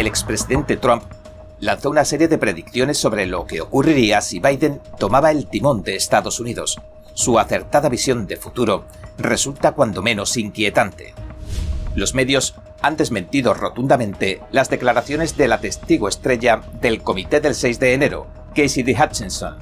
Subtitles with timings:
[0.00, 1.04] el expresidente Trump
[1.60, 5.96] lanzó una serie de predicciones sobre lo que ocurriría si Biden tomaba el timón de
[5.96, 6.80] Estados Unidos.
[7.14, 8.84] Su acertada visión de futuro
[9.18, 11.14] resulta cuando menos inquietante.
[11.94, 17.78] Los medios han desmentido rotundamente las declaraciones de la testigo estrella del comité del 6
[17.78, 18.96] de enero, Casey D.
[18.98, 19.56] Hutchinson,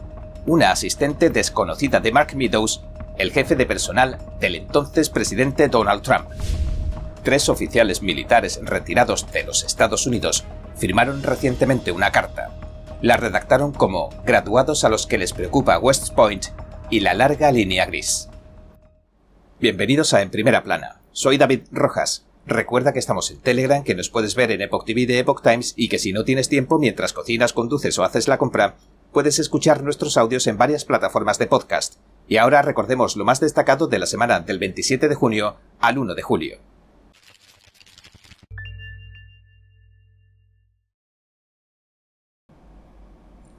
[0.46, 2.82] una asistente desconocida de Mark Meadows,
[3.18, 6.28] el jefe de personal del entonces presidente Donald Trump.
[7.22, 10.44] Tres oficiales militares retirados de los Estados Unidos
[10.76, 12.58] firmaron recientemente una carta.
[13.02, 16.46] La redactaron como graduados a los que les preocupa West Point
[16.88, 18.30] y la larga línea gris.
[19.60, 21.02] Bienvenidos a En Primera Plana.
[21.12, 22.24] Soy David Rojas.
[22.46, 25.74] Recuerda que estamos en Telegram, que nos puedes ver en Epoch TV de Epoch Times
[25.76, 28.76] y que si no tienes tiempo mientras cocinas, conduces o haces la compra,
[29.12, 31.96] puedes escuchar nuestros audios en varias plataformas de podcast.
[32.28, 36.14] Y ahora recordemos lo más destacado de la semana del 27 de junio al 1
[36.14, 36.69] de julio.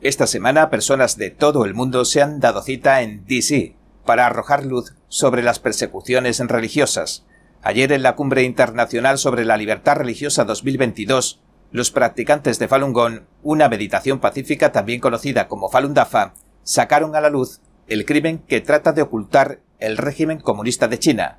[0.01, 4.65] Esta semana personas de todo el mundo se han dado cita en DC para arrojar
[4.65, 7.23] luz sobre las persecuciones religiosas.
[7.61, 11.39] Ayer en la Cumbre Internacional sobre la Libertad Religiosa 2022,
[11.71, 17.21] los practicantes de Falun Gong, una meditación pacífica también conocida como Falun Dafa, sacaron a
[17.21, 21.37] la luz el crimen que trata de ocultar el régimen comunista de China,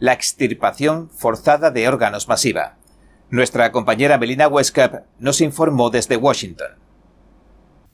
[0.00, 2.76] la extirpación forzada de órganos masiva.
[3.28, 6.79] Nuestra compañera Melina Westcap nos informó desde Washington.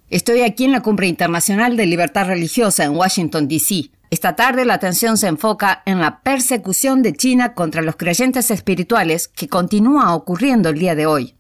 [0.08, 3.90] Estoy aquí en la Cumbre Internacional de Libertad Religiosa en Washington, D.C.
[4.08, 9.27] Esta tarde la atención se enfoca en la persecución de China contra los creyentes espirituales
[9.27, 11.34] que continúa ocurriendo el día de hoy.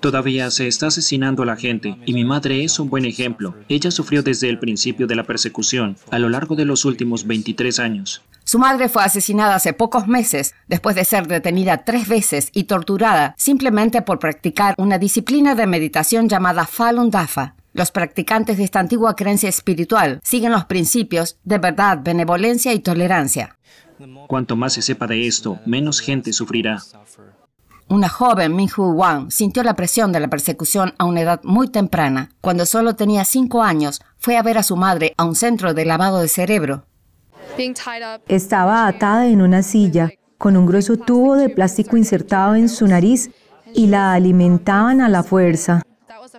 [0.00, 3.54] Todavía se está asesinando a la gente y mi madre es un buen ejemplo.
[3.68, 7.78] Ella sufrió desde el principio de la persecución a lo largo de los últimos 23
[7.78, 8.22] años.
[8.44, 13.34] Su madre fue asesinada hace pocos meses después de ser detenida tres veces y torturada
[13.36, 17.57] simplemente por practicar una disciplina de meditación llamada Falun Dafa.
[17.78, 23.56] Los practicantes de esta antigua creencia espiritual siguen los principios de verdad, benevolencia y tolerancia.
[24.26, 26.82] Cuanto más se sepa de esto, menos gente sufrirá.
[27.86, 32.30] Una joven, Minhu Wang, sintió la presión de la persecución a una edad muy temprana.
[32.40, 35.84] Cuando solo tenía cinco años, fue a ver a su madre a un centro de
[35.84, 36.84] lavado de cerebro.
[38.26, 43.30] Estaba atada en una silla, con un grueso tubo de plástico insertado en su nariz,
[43.72, 45.82] y la alimentaban a la fuerza.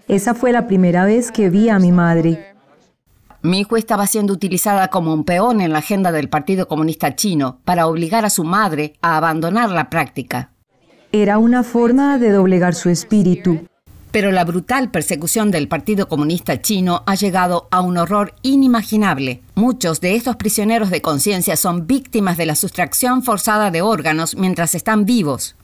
[0.10, 2.56] Esa fue la primera vez que vi a mi madre.
[3.44, 7.60] Mi hijo estaba siendo utilizada como un peón en la agenda del Partido Comunista Chino
[7.64, 10.50] para obligar a su madre a abandonar la práctica.
[11.12, 13.68] Era una forma de doblegar su espíritu.
[14.10, 19.44] Pero la brutal persecución del Partido Comunista Chino ha llegado a un horror inimaginable.
[19.54, 24.74] Muchos de estos prisioneros de conciencia son víctimas de la sustracción forzada de órganos mientras
[24.74, 25.56] están vivos.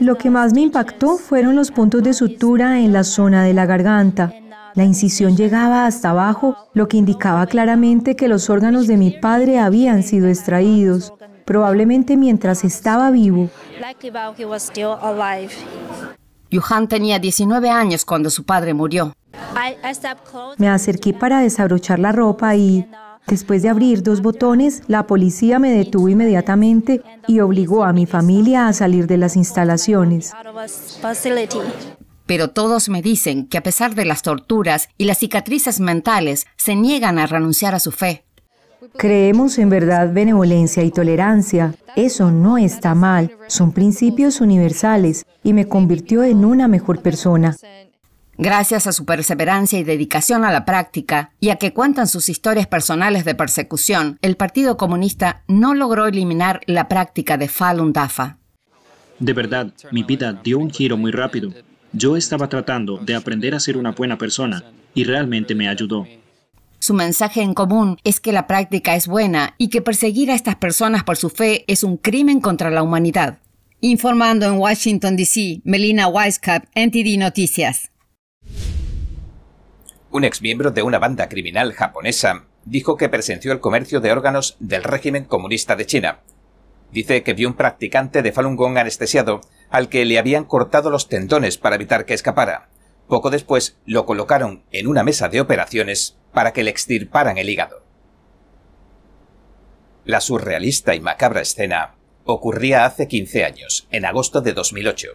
[0.00, 3.66] Lo que más me impactó fueron los puntos de sutura en la zona de la
[3.66, 4.32] garganta.
[4.74, 9.58] La incisión llegaba hasta abajo, lo que indicaba claramente que los órganos de mi padre
[9.58, 11.14] habían sido extraídos,
[11.46, 13.48] probablemente mientras estaba vivo.
[16.50, 19.14] Yuhan tenía 19 años cuando su padre murió.
[20.58, 22.86] Me acerqué para desabrochar la ropa y,
[23.26, 28.68] Después de abrir dos botones, la policía me detuvo inmediatamente y obligó a mi familia
[28.68, 30.32] a salir de las instalaciones.
[32.26, 36.74] Pero todos me dicen que a pesar de las torturas y las cicatrices mentales, se
[36.76, 38.24] niegan a renunciar a su fe.
[38.96, 41.74] Creemos en verdad, benevolencia y tolerancia.
[41.96, 47.56] Eso no está mal, son principios universales y me convirtió en una mejor persona.
[48.38, 52.66] Gracias a su perseverancia y dedicación a la práctica, y a que cuentan sus historias
[52.66, 58.36] personales de persecución, el Partido Comunista no logró eliminar la práctica de Falun Dafa.
[59.18, 61.50] De verdad, mi vida dio un giro muy rápido.
[61.92, 64.62] Yo estaba tratando de aprender a ser una buena persona,
[64.94, 66.06] y realmente me ayudó.
[66.78, 70.56] Su mensaje en común es que la práctica es buena y que perseguir a estas
[70.56, 73.38] personas por su fe es un crimen contra la humanidad.
[73.80, 77.90] Informando en Washington, D.C., Melina Weisskopf, NTD Noticias.
[80.10, 84.84] Un exmiembro de una banda criminal japonesa dijo que presenció el comercio de órganos del
[84.84, 86.20] régimen comunista de China.
[86.92, 91.08] Dice que vio un practicante de Falun Gong anestesiado al que le habían cortado los
[91.08, 92.68] tendones para evitar que escapara.
[93.08, 97.82] Poco después lo colocaron en una mesa de operaciones para que le extirparan el hígado.
[100.04, 105.08] La surrealista y macabra escena ocurría hace 15 años, en agosto de 2008.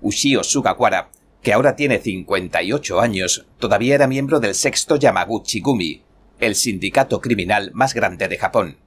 [0.00, 1.10] Ushio Sugawara
[1.46, 6.02] que ahora tiene 58 años, todavía era miembro del sexto Yamaguchi Gumi,
[6.40, 8.78] el sindicato criminal más grande de Japón.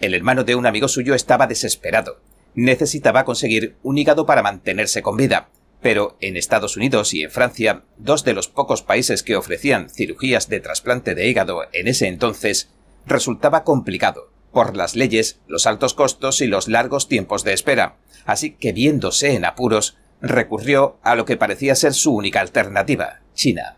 [0.00, 2.20] El hermano de un amigo suyo estaba desesperado.
[2.56, 5.50] Necesitaba conseguir un hígado para mantenerse con vida,
[5.82, 10.48] Pero en Estados Unidos y en Francia, dos de los pocos países que ofrecían cirugías
[10.48, 12.70] de trasplante de hígado en ese entonces,
[13.06, 18.50] resultaba complicado por las leyes, los altos costos y los largos tiempos de espera, así
[18.50, 23.76] que viéndose en apuros, recurrió a lo que parecía ser su única alternativa, China.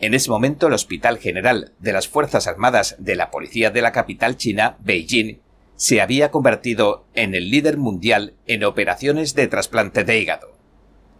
[0.00, 3.90] En ese momento el Hospital General de las Fuerzas Armadas de la Policía de la
[3.90, 5.40] capital china, Beijing,
[5.74, 10.56] se había convertido en el líder mundial en operaciones de trasplante de hígado.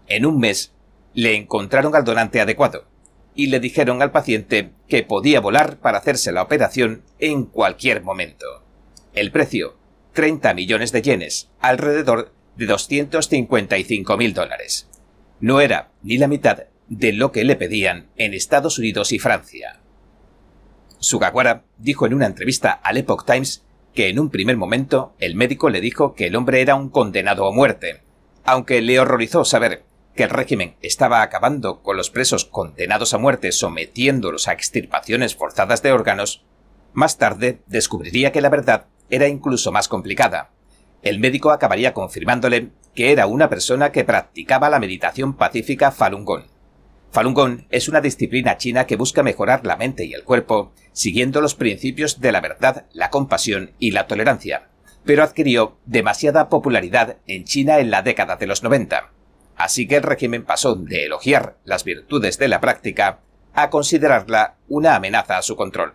[0.07, 0.75] En un mes
[1.13, 2.87] le encontraron al donante adecuado
[3.35, 8.65] y le dijeron al paciente que podía volar para hacerse la operación en cualquier momento.
[9.13, 9.77] El precio,
[10.13, 14.89] 30 millones de yenes, alrededor de 255 mil dólares.
[15.41, 19.81] No era ni la mitad de lo que le pedían en Estados Unidos y Francia.
[20.99, 23.65] Sugawara dijo en una entrevista al Epoch Times
[23.95, 27.47] que en un primer momento el médico le dijo que el hombre era un condenado
[27.47, 28.03] a muerte,
[28.45, 29.85] aunque le horrorizó saber
[30.17, 35.81] que el régimen estaba acabando con los presos condenados a muerte sometiéndolos a extirpaciones forzadas
[35.83, 36.45] de órganos,
[36.93, 40.51] más tarde descubriría que la verdad era incluso más complicada.
[41.03, 46.45] El médico acabaría confirmándole que era una persona que practicaba la meditación pacífica Falun Gong.
[47.11, 51.41] Falun Gong es una disciplina china que busca mejorar la mente y el cuerpo siguiendo
[51.41, 54.69] los principios de la verdad, la compasión y la tolerancia,
[55.05, 59.11] pero adquirió demasiada popularidad en China en la década de los 90.
[59.57, 63.21] Así que el régimen pasó de elogiar las virtudes de la práctica
[63.55, 65.95] a considerarla una amenaza a su control.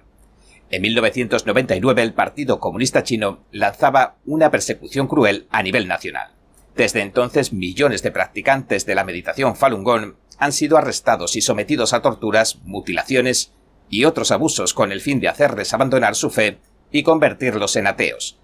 [0.73, 6.31] En 1999 el Partido Comunista Chino lanzaba una persecución cruel a nivel nacional.
[6.75, 11.93] Desde entonces millones de practicantes de la meditación Falun Gong han sido arrestados y sometidos
[11.93, 13.53] a torturas, mutilaciones
[13.87, 16.57] y otros abusos con el fin de hacerles abandonar su fe
[16.91, 18.39] y convertirlos en ateos.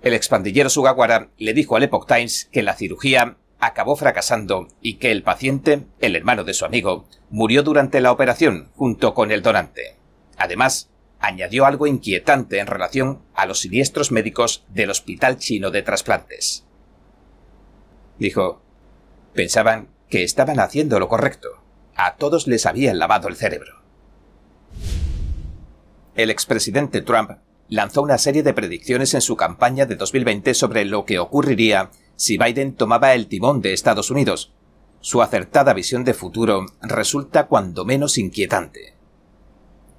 [0.00, 5.12] El expandillero Sugawara le dijo al Epoch Times que la cirugía acabó fracasando y que
[5.12, 9.96] el paciente, el hermano de su amigo, murió durante la operación junto con el donante.
[10.38, 10.89] Además,
[11.20, 16.64] añadió algo inquietante en relación a los siniestros médicos del Hospital Chino de Trasplantes.
[18.18, 18.62] Dijo,
[19.34, 21.48] pensaban que estaban haciendo lo correcto.
[21.94, 23.80] A todos les habían lavado el cerebro.
[26.14, 27.32] El expresidente Trump
[27.68, 32.36] lanzó una serie de predicciones en su campaña de 2020 sobre lo que ocurriría si
[32.36, 34.52] Biden tomaba el timón de Estados Unidos.
[35.00, 38.94] Su acertada visión de futuro resulta cuando menos inquietante.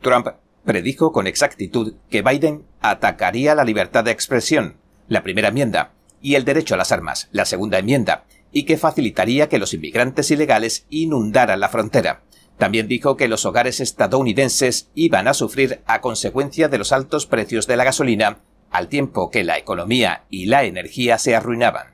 [0.01, 0.27] Trump
[0.63, 4.77] predijo con exactitud que Biden atacaría la libertad de expresión,
[5.07, 9.49] la primera enmienda, y el derecho a las armas, la segunda enmienda, y que facilitaría
[9.49, 12.23] que los inmigrantes ilegales inundaran la frontera.
[12.57, 17.65] También dijo que los hogares estadounidenses iban a sufrir a consecuencia de los altos precios
[17.65, 21.87] de la gasolina, al tiempo que la economía y la energía se arruinaban.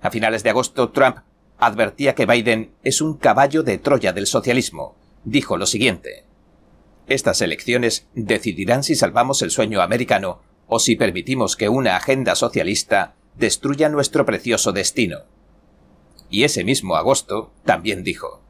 [0.00, 1.18] A finales de agosto, Trump
[1.58, 4.96] advertía que Biden es un caballo de Troya del socialismo.
[5.24, 6.24] Dijo lo siguiente.
[7.06, 13.14] Estas elecciones decidirán si salvamos el sueño americano o si permitimos que una agenda socialista
[13.36, 15.18] destruya nuestro precioso destino.
[16.30, 18.40] Y ese mismo agosto también dijo,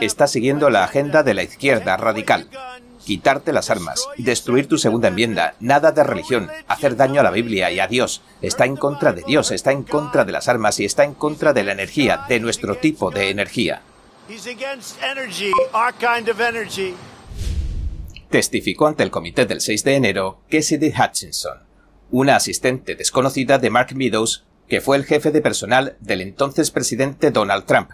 [0.00, 2.48] Está siguiendo la agenda de la izquierda radical.
[3.04, 7.70] Quitarte las armas, destruir tu segunda enmienda, nada de religión, hacer daño a la Biblia
[7.70, 8.22] y a Dios.
[8.42, 11.54] Está en contra de Dios, está en contra de las armas y está en contra
[11.54, 13.82] de la energía, de nuestro tipo de energía.
[18.30, 21.58] Testificó ante el comité del 6 de enero Cassidy Hutchinson,
[22.12, 27.32] una asistente desconocida de Mark Meadows, que fue el jefe de personal del entonces presidente
[27.32, 27.90] Donald Trump.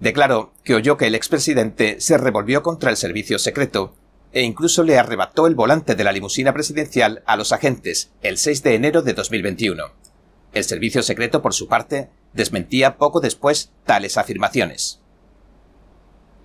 [0.00, 3.94] Declaró que oyó que el expresidente se revolvió contra el servicio secreto
[4.32, 8.62] e incluso le arrebató el volante de la limusina presidencial a los agentes el 6
[8.62, 9.92] de enero de 2021.
[10.54, 15.02] El servicio secreto, por su parte, desmentía poco después tales afirmaciones.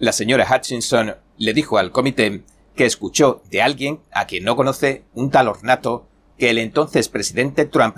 [0.01, 2.43] La señora Hutchinson le dijo al comité
[2.75, 6.08] que escuchó de alguien a quien no conoce un tal ornato
[6.39, 7.98] que el entonces presidente Trump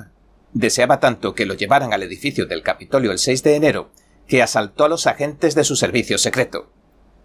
[0.52, 3.92] deseaba tanto que lo llevaran al edificio del Capitolio el 6 de enero
[4.28, 6.74] que asaltó a los agentes de su servicio secreto.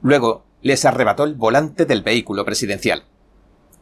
[0.00, 3.02] Luego les arrebató el volante del vehículo presidencial.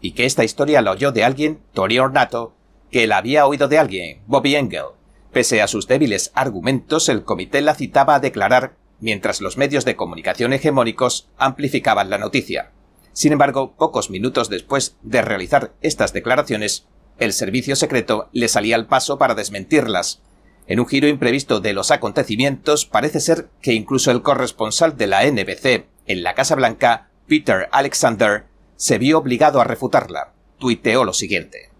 [0.00, 2.54] Y que esta historia la oyó de alguien, Tony Ornato,
[2.90, 4.86] que la había oído de alguien, Bobby Engel.
[5.30, 9.96] Pese a sus débiles argumentos, el comité la citaba a declarar mientras los medios de
[9.96, 12.72] comunicación hegemónicos amplificaban la noticia.
[13.12, 16.86] Sin embargo, pocos minutos después de realizar estas declaraciones,
[17.18, 20.20] el servicio secreto le salía al paso para desmentirlas.
[20.66, 25.24] En un giro imprevisto de los acontecimientos, parece ser que incluso el corresponsal de la
[25.24, 28.44] NBC en la Casa Blanca, Peter Alexander,
[28.76, 30.34] se vio obligado a refutarla.
[30.58, 31.70] Tuiteó lo siguiente.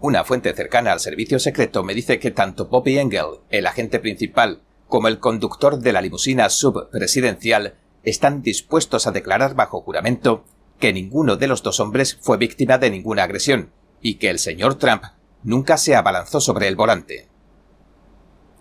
[0.00, 4.62] Una fuente cercana al servicio secreto me dice que tanto Bobby Engel, el agente principal,
[4.90, 10.44] como el conductor de la limusina subpresidencial están dispuestos a declarar bajo juramento
[10.78, 14.74] que ninguno de los dos hombres fue víctima de ninguna agresión y que el señor
[14.74, 15.04] Trump
[15.42, 17.28] nunca se abalanzó sobre el volante.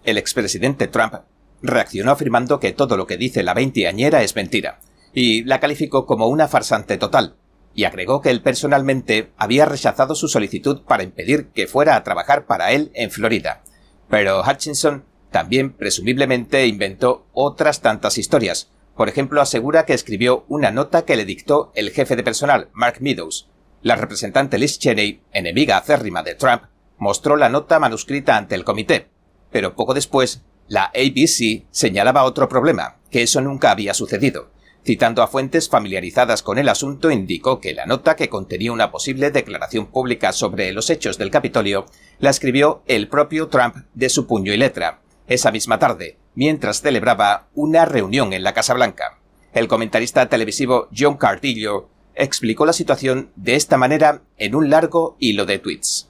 [0.03, 1.15] El expresidente Trump
[1.61, 4.79] reaccionó afirmando que todo lo que dice la veinteañera es mentira,
[5.13, 7.35] y la calificó como una farsante total,
[7.73, 12.45] y agregó que él personalmente había rechazado su solicitud para impedir que fuera a trabajar
[12.45, 13.63] para él en Florida.
[14.09, 18.71] Pero Hutchinson también presumiblemente inventó otras tantas historias.
[18.95, 22.97] Por ejemplo, asegura que escribió una nota que le dictó el jefe de personal, Mark
[22.99, 23.47] Meadows.
[23.81, 26.63] La representante Liz Cheney, enemiga acérrima de Trump,
[26.97, 29.07] mostró la nota manuscrita ante el comité.
[29.51, 34.51] Pero poco después, la ABC señalaba otro problema, que eso nunca había sucedido.
[34.85, 39.31] Citando a fuentes familiarizadas con el asunto, indicó que la nota, que contenía una posible
[39.31, 41.85] declaración pública sobre los hechos del Capitolio,
[42.19, 47.47] la escribió el propio Trump de su puño y letra, esa misma tarde, mientras celebraba
[47.53, 49.19] una reunión en la Casa Blanca.
[49.53, 55.45] El comentarista televisivo John Cardillo explicó la situación de esta manera en un largo hilo
[55.45, 56.09] de tweets.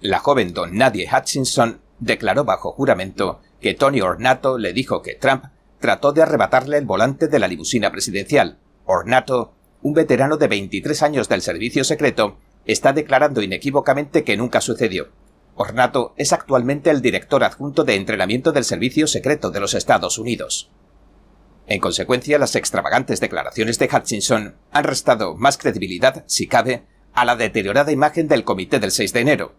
[0.00, 5.44] La joven don Nadie Hutchinson declaró bajo juramento que Tony Ornato le dijo que Trump
[5.78, 8.58] trató de arrebatarle el volante de la limusina presidencial.
[8.84, 15.08] Ornato, un veterano de 23 años del servicio secreto, está declarando inequívocamente que nunca sucedió.
[15.60, 20.70] Ornato es actualmente el director adjunto de entrenamiento del Servicio Secreto de los Estados Unidos.
[21.66, 27.36] En consecuencia, las extravagantes declaraciones de Hutchinson han restado más credibilidad, si cabe, a la
[27.36, 29.54] deteriorada imagen del comité del 6 de enero.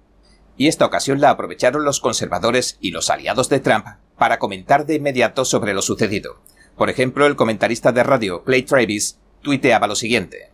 [0.57, 3.85] Y esta ocasión la aprovecharon los conservadores y los aliados de Trump
[4.17, 6.41] para comentar de inmediato sobre lo sucedido.
[6.77, 10.49] Por ejemplo, el comentarista de radio Clay Travis tuiteaba lo siguiente.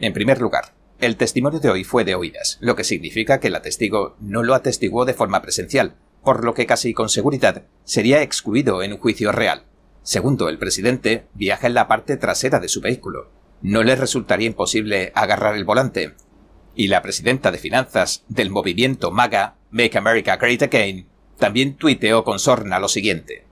[0.00, 3.60] En primer lugar, el testimonio de hoy fue de oídas, lo que significa que la
[3.60, 8.82] testigo no lo atestiguó de forma presencial, por lo que casi con seguridad sería excluido
[8.82, 9.64] en un juicio real.
[10.02, 13.30] Segundo, el presidente viaja en la parte trasera de su vehículo.
[13.60, 16.14] No le resultaría imposible agarrar el volante.
[16.74, 22.38] Y la presidenta de finanzas del movimiento MAGA, Make America Great Again, también tuiteó con
[22.38, 23.44] sorna lo siguiente.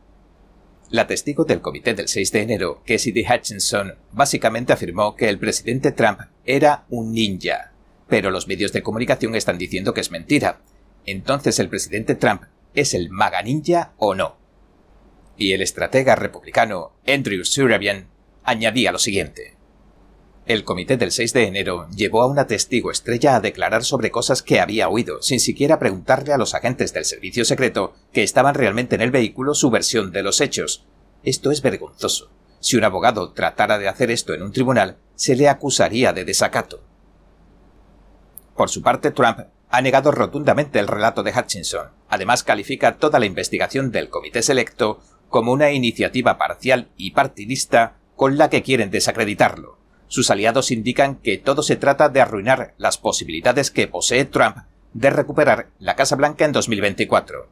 [0.91, 5.93] La testigo del comité del 6 de enero, Cassidy Hutchinson, básicamente afirmó que el presidente
[5.93, 7.73] Trump era un ninja,
[8.09, 10.61] pero los medios de comunicación están diciendo que es mentira.
[11.07, 12.43] Entonces, ¿el presidente Trump
[12.75, 14.37] es el maga ninja o no?
[15.37, 18.09] Y el estratega republicano Andrew Surabian
[18.45, 19.57] añadía lo siguiente.
[20.47, 24.43] El comité del 6 de enero llevó a una testigo estrella a declarar sobre cosas
[24.43, 28.95] que había oído, sin siquiera preguntarle a los agentes del servicio secreto que estaban realmente
[28.95, 30.85] en el vehículo su versión de los hechos.
[31.23, 32.31] Esto es vergonzoso.
[32.65, 36.83] Si un abogado tratara de hacer esto en un tribunal, se le acusaría de desacato.
[38.57, 41.89] Por su parte, Trump ha negado rotundamente el relato de Hutchinson.
[42.09, 48.39] Además, califica toda la investigación del comité selecto como una iniciativa parcial y partidista con
[48.39, 49.77] la que quieren desacreditarlo.
[50.09, 54.57] Sus aliados indican que todo se trata de arruinar las posibilidades que posee Trump
[54.95, 57.47] de recuperar la Casa Blanca en 2024.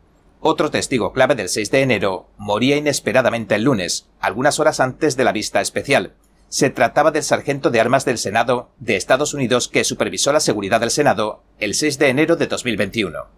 [0.45, 5.23] Otro testigo clave del 6 de enero moría inesperadamente el lunes, algunas horas antes de
[5.23, 6.15] la vista especial.
[6.49, 10.81] Se trataba del sargento de armas del Senado de Estados Unidos que supervisó la seguridad
[10.81, 13.29] del Senado el 6 de enero de 2021.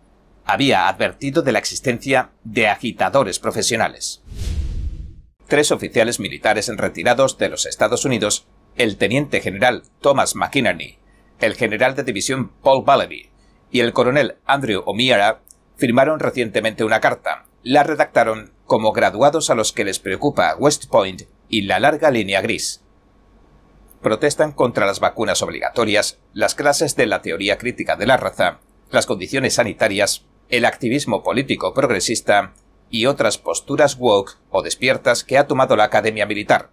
[0.46, 4.22] Había advertido de la existencia de agitadores profesionales.
[5.46, 8.46] Tres oficiales militares retirados de los Estados Unidos
[8.76, 10.96] el teniente general Thomas McInerney,
[11.38, 13.28] el general de división Paul Balaby
[13.70, 15.42] y el coronel Andrew O'Meara
[15.76, 17.46] firmaron recientemente una carta.
[17.62, 22.40] La redactaron como graduados a los que les preocupa West Point y la larga línea
[22.40, 22.82] gris.
[24.02, 29.06] Protestan contra las vacunas obligatorias, las clases de la teoría crítica de la raza, las
[29.06, 32.52] condiciones sanitarias, el activismo político progresista
[32.90, 36.70] y otras posturas woke o despiertas que ha tomado la Academia Militar,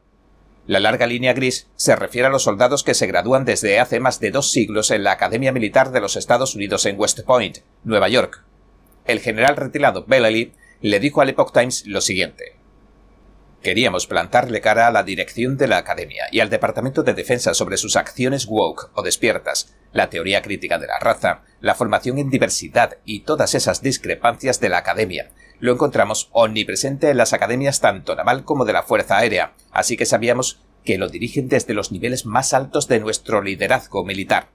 [0.67, 4.19] la larga línea gris se refiere a los soldados que se gradúan desde hace más
[4.19, 8.09] de dos siglos en la Academia Militar de los Estados Unidos en West Point, Nueva
[8.09, 8.45] York.
[9.11, 12.55] El general retirado Bellely le dijo al Epoch Times lo siguiente.
[13.61, 17.75] Queríamos plantarle cara a la dirección de la Academia y al Departamento de Defensa sobre
[17.75, 22.99] sus acciones woke o despiertas, la teoría crítica de la raza, la formación en diversidad
[23.03, 28.45] y todas esas discrepancias de la Academia, lo encontramos omnipresente en las academias tanto naval
[28.45, 32.53] como de la Fuerza Aérea, así que sabíamos que lo dirigen desde los niveles más
[32.53, 34.47] altos de nuestro liderazgo militar.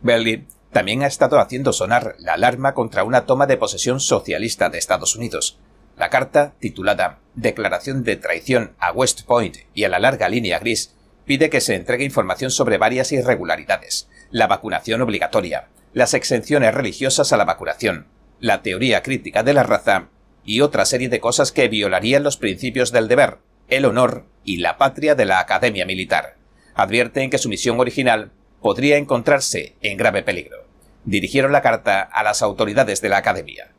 [0.00, 4.78] Berlin también ha estado haciendo sonar la alarma contra una toma de posesión socialista de
[4.78, 5.58] Estados Unidos.
[5.96, 10.94] La carta, titulada Declaración de traición a West Point y a la larga línea gris,
[11.26, 17.36] pide que se entregue información sobre varias irregularidades, la vacunación obligatoria, las exenciones religiosas a
[17.36, 18.06] la vacunación,
[18.38, 20.08] la teoría crítica de la raza
[20.44, 24.78] y otra serie de cosas que violarían los principios del deber, el honor y la
[24.78, 26.36] patria de la Academia Militar.
[26.74, 30.66] Advierten que su misión original podría encontrarse en grave peligro.
[31.04, 33.72] Dirigieron la carta a las autoridades de la Academia.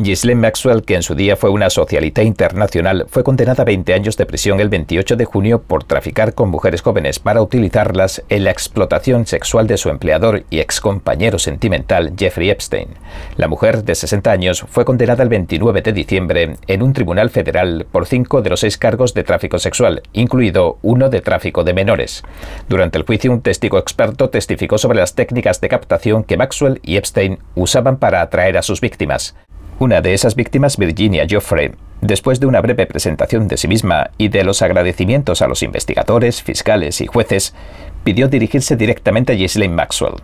[0.00, 4.16] Ghislaine Maxwell, que en su día fue una socialita internacional, fue condenada a 20 años
[4.16, 8.52] de prisión el 28 de junio por traficar con mujeres jóvenes para utilizarlas en la
[8.52, 12.90] explotación sexual de su empleador y excompañero sentimental Jeffrey Epstein.
[13.36, 17.84] La mujer, de 60 años, fue condenada el 29 de diciembre en un tribunal federal
[17.90, 22.22] por cinco de los seis cargos de tráfico sexual, incluido uno de tráfico de menores.
[22.68, 26.98] Durante el juicio, un testigo experto testificó sobre las técnicas de captación que Maxwell y
[26.98, 29.34] Epstein usaban para atraer a sus víctimas.
[29.80, 34.26] Una de esas víctimas, Virginia Joffre, después de una breve presentación de sí misma y
[34.26, 37.54] de los agradecimientos a los investigadores, fiscales y jueces,
[38.02, 40.14] pidió dirigirse directamente a Ghislaine Maxwell.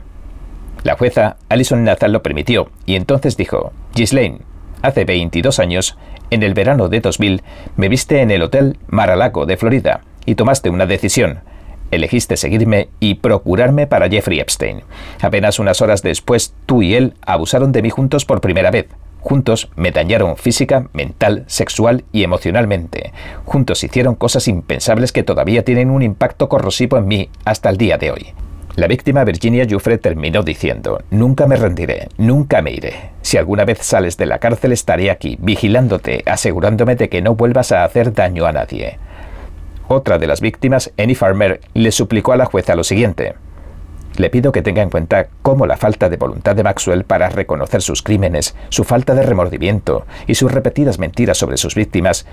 [0.82, 4.40] La jueza Alison Nathan lo permitió y entonces dijo, Ghislaine,
[4.82, 5.96] hace 22 años,
[6.30, 7.42] en el verano de 2000,
[7.76, 11.42] me viste en el Hotel Mar-a-Lago de Florida y tomaste una decisión.
[11.92, 14.82] Elegiste seguirme y procurarme para Jeffrey Epstein.
[15.22, 18.88] Apenas unas horas después, tú y él abusaron de mí juntos por primera vez.
[19.24, 23.14] Juntos me dañaron física, mental, sexual y emocionalmente.
[23.46, 27.96] Juntos hicieron cosas impensables que todavía tienen un impacto corrosivo en mí hasta el día
[27.96, 28.26] de hoy.
[28.76, 33.12] La víctima Virginia Jufre terminó diciendo, Nunca me rendiré, nunca me iré.
[33.22, 37.72] Si alguna vez sales de la cárcel estaré aquí, vigilándote, asegurándome de que no vuelvas
[37.72, 38.98] a hacer daño a nadie.
[39.88, 43.36] Otra de las víctimas, Annie Farmer, le suplicó a la jueza lo siguiente.
[44.16, 47.82] Le pido que tenga en cuenta cómo la falta de voluntad de Maxwell para reconocer
[47.82, 52.26] sus crímenes, su falta de remordimiento y sus repetidas mentiras sobre sus víctimas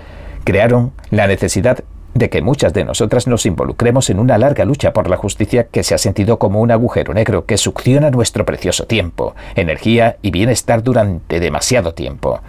[0.44, 1.84] crearon la necesidad
[2.14, 5.82] de que muchas de nosotras nos involucremos en una larga lucha por la justicia que
[5.82, 10.82] se ha sentido como un agujero negro que succiona nuestro precioso tiempo, energía y bienestar
[10.82, 12.40] durante demasiado tiempo.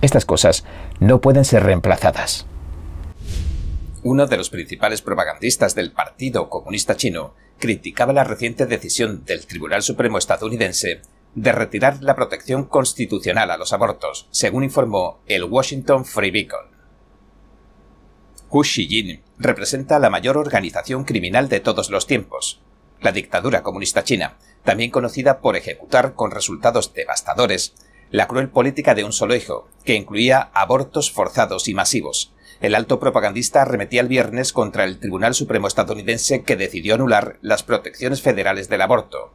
[0.00, 0.64] Estas cosas
[0.98, 2.46] no pueden ser reemplazadas.
[4.02, 9.82] Uno de los principales propagandistas del Partido Comunista Chino criticaba la reciente decisión del Tribunal
[9.82, 11.02] Supremo estadounidense
[11.34, 16.66] de retirar la protección constitucional a los abortos, según informó el Washington Free Beacon.
[18.48, 22.60] Hu Xijin representa la mayor organización criminal de todos los tiempos,
[23.00, 27.74] la dictadura comunista china, también conocida por ejecutar con resultados devastadores
[28.10, 33.00] la cruel política de un solo hijo, que incluía abortos forzados y masivos, el alto
[33.00, 38.68] propagandista arremetía el viernes contra el Tribunal Supremo estadounidense que decidió anular las protecciones federales
[38.68, 39.32] del aborto.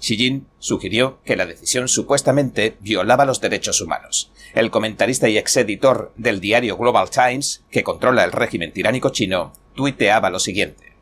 [0.00, 4.30] Xi Jinping sugirió que la decisión supuestamente violaba los derechos humanos.
[4.54, 10.30] El comentarista y ex-editor del diario Global Times, que controla el régimen tiránico chino, tuiteaba
[10.30, 10.92] lo siguiente.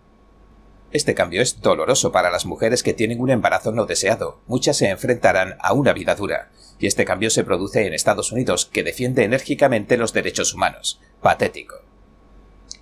[0.92, 4.40] Este cambio es doloroso para las mujeres que tienen un embarazo no deseado.
[4.46, 6.50] Muchas se enfrentarán a una vida dura.
[6.78, 11.00] Y este cambio se produce en Estados Unidos, que defiende enérgicamente los derechos humanos.
[11.20, 11.76] Patético.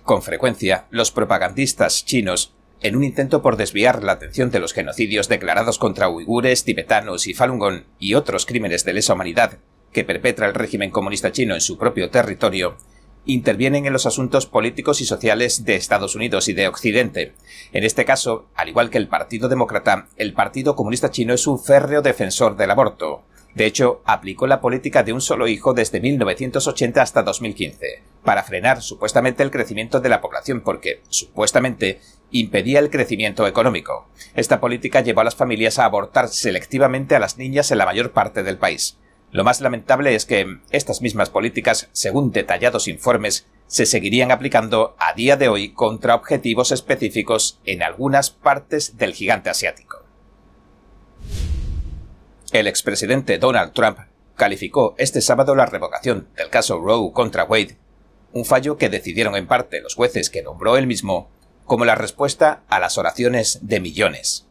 [0.03, 5.27] Con frecuencia, los propagandistas chinos, en un intento por desviar la atención de los genocidios
[5.27, 9.57] declarados contra uigures, tibetanos y Falun Gong y otros crímenes de lesa humanidad
[9.91, 12.77] que perpetra el régimen comunista chino en su propio territorio,
[13.25, 17.33] intervienen en los asuntos políticos y sociales de Estados Unidos y de Occidente.
[17.71, 21.59] En este caso, al igual que el Partido Demócrata, el Partido Comunista Chino es un
[21.59, 23.23] férreo defensor del aborto.
[23.55, 28.81] De hecho, aplicó la política de un solo hijo desde 1980 hasta 2015, para frenar
[28.81, 34.09] supuestamente el crecimiento de la población porque, supuestamente, impedía el crecimiento económico.
[34.35, 38.11] Esta política llevó a las familias a abortar selectivamente a las niñas en la mayor
[38.11, 38.97] parte del país.
[39.31, 45.13] Lo más lamentable es que estas mismas políticas, según detallados informes, se seguirían aplicando a
[45.13, 49.94] día de hoy contra objetivos específicos en algunas partes del gigante asiático.
[52.55, 53.97] El expresidente Donald Trump
[54.37, 57.75] calificó este sábado la revocación del caso Roe contra Wade,
[58.31, 61.29] un fallo que decidieron en parte los jueces que nombró él mismo,
[61.65, 64.45] como la respuesta a las oraciones de millones.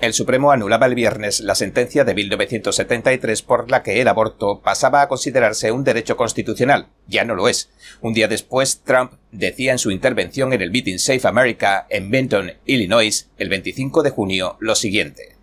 [0.00, 5.00] El Supremo anulaba el viernes la sentencia de 1973 por la que el aborto pasaba
[5.02, 6.88] a considerarse un derecho constitucional.
[7.06, 7.70] Ya no lo es.
[8.00, 12.54] Un día después, Trump decía en su intervención en el Meeting Safe America en Benton,
[12.64, 15.35] Illinois, el 25 de junio, lo siguiente.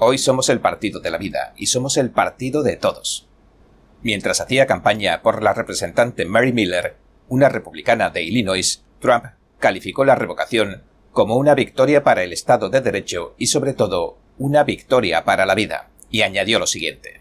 [0.00, 3.26] Hoy somos el partido de la vida y somos el partido de todos.
[4.00, 9.24] Mientras hacía campaña por la representante Mary Miller, una republicana de Illinois, Trump
[9.58, 14.62] calificó la revocación como una victoria para el Estado de Derecho y sobre todo una
[14.62, 17.20] victoria para la vida, y añadió lo siguiente.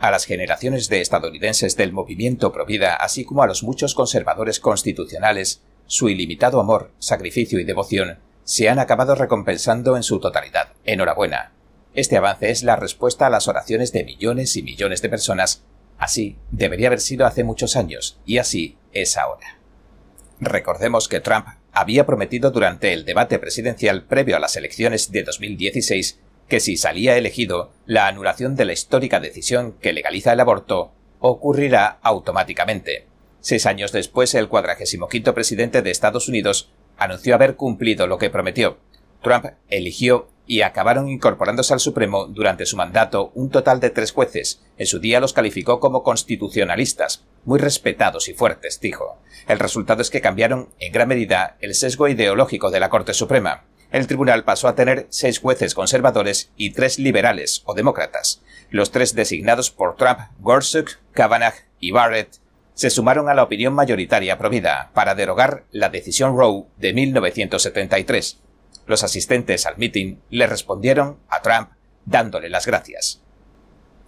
[0.00, 5.62] A las generaciones de estadounidenses del movimiento Provida, así como a los muchos conservadores constitucionales,
[5.86, 10.72] su ilimitado amor, sacrificio y devoción se han acabado recompensando en su totalidad.
[10.84, 11.55] Enhorabuena.
[11.96, 15.64] Este avance es la respuesta a las oraciones de millones y millones de personas.
[15.96, 19.58] Así debería haber sido hace muchos años, y así es ahora.
[20.38, 26.20] Recordemos que Trump había prometido durante el debate presidencial previo a las elecciones de 2016
[26.48, 31.98] que si salía elegido, la anulación de la histórica decisión que legaliza el aborto ocurrirá
[32.02, 33.06] automáticamente.
[33.40, 34.50] Seis años después, el
[35.10, 38.78] quinto presidente de Estados Unidos anunció haber cumplido lo que prometió.
[39.22, 44.62] Trump eligió y acabaron incorporándose al Supremo durante su mandato un total de tres jueces.
[44.78, 49.18] En su día los calificó como constitucionalistas, muy respetados y fuertes, dijo.
[49.48, 53.64] El resultado es que cambiaron en gran medida el sesgo ideológico de la Corte Suprema.
[53.92, 58.42] El tribunal pasó a tener seis jueces conservadores y tres liberales o demócratas.
[58.70, 62.40] Los tres designados por Trump, Gorsuch, Kavanaugh y Barrett
[62.74, 68.38] se sumaron a la opinión mayoritaria provida para derogar la decisión Roe de 1973.
[68.86, 71.70] Los asistentes al meeting le respondieron a Trump
[72.04, 73.22] dándole las gracias.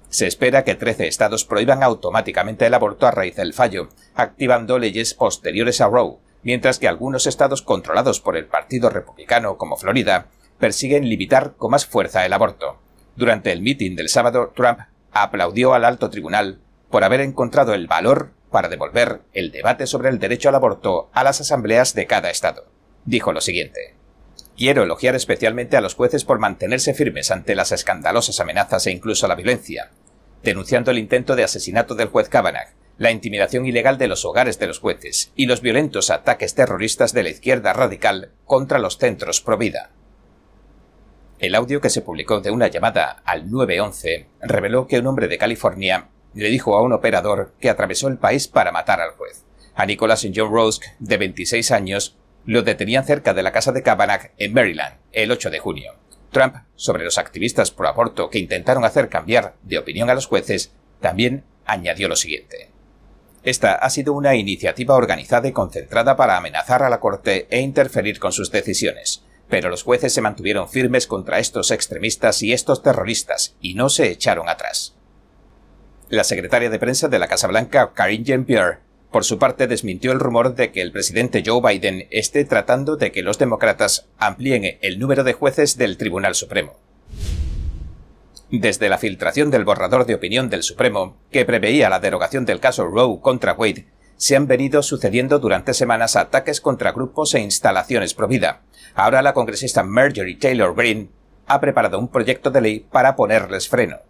[0.08, 5.12] Se espera que 13 estados prohíban automáticamente el aborto a raíz del fallo, activando leyes
[5.12, 11.08] posteriores a Roe, mientras que algunos estados controlados por el Partido Republicano, como Florida, persiguen
[11.08, 12.78] limitar con más fuerza el aborto.
[13.16, 14.78] Durante el meeting del sábado, Trump
[15.12, 20.18] aplaudió al alto tribunal por haber encontrado el valor para devolver el debate sobre el
[20.18, 22.66] derecho al aborto a las asambleas de cada estado.
[23.04, 23.97] Dijo lo siguiente.
[24.58, 29.28] Quiero elogiar especialmente a los jueces por mantenerse firmes ante las escandalosas amenazas e incluso
[29.28, 29.92] la violencia,
[30.42, 34.66] denunciando el intento de asesinato del juez Kavanaugh, la intimidación ilegal de los hogares de
[34.66, 39.58] los jueces y los violentos ataques terroristas de la izquierda radical contra los centros pro
[39.58, 39.92] vida.
[41.38, 45.38] El audio que se publicó de una llamada al 911 reveló que un hombre de
[45.38, 49.44] California le dijo a un operador que atravesó el país para matar al juez.
[49.76, 54.32] A Nicholas John Rosk, de 26 años, lo detenían cerca de la casa de Kavanagh
[54.38, 55.94] en Maryland el 8 de junio.
[56.30, 60.72] Trump, sobre los activistas pro aborto que intentaron hacer cambiar de opinión a los jueces,
[61.00, 62.70] también añadió lo siguiente.
[63.44, 68.18] Esta ha sido una iniciativa organizada y concentrada para amenazar a la Corte e interferir
[68.18, 69.24] con sus decisiones.
[69.48, 74.10] Pero los jueces se mantuvieron firmes contra estos extremistas y estos terroristas y no se
[74.10, 74.96] echaron atrás.
[76.10, 80.20] La secretaria de prensa de la Casa Blanca, Karine Jean-Pierre, por su parte desmintió el
[80.20, 84.98] rumor de que el presidente Joe Biden esté tratando de que los demócratas amplíen el
[84.98, 86.76] número de jueces del Tribunal Supremo.
[88.50, 92.86] Desde la filtración del borrador de opinión del Supremo, que preveía la derogación del caso
[92.86, 98.26] Roe contra Wade, se han venido sucediendo durante semanas ataques contra grupos e instalaciones pro
[98.26, 98.62] vida.
[98.94, 101.08] Ahora la congresista Marjorie Taylor Greene
[101.46, 104.07] ha preparado un proyecto de ley para ponerles freno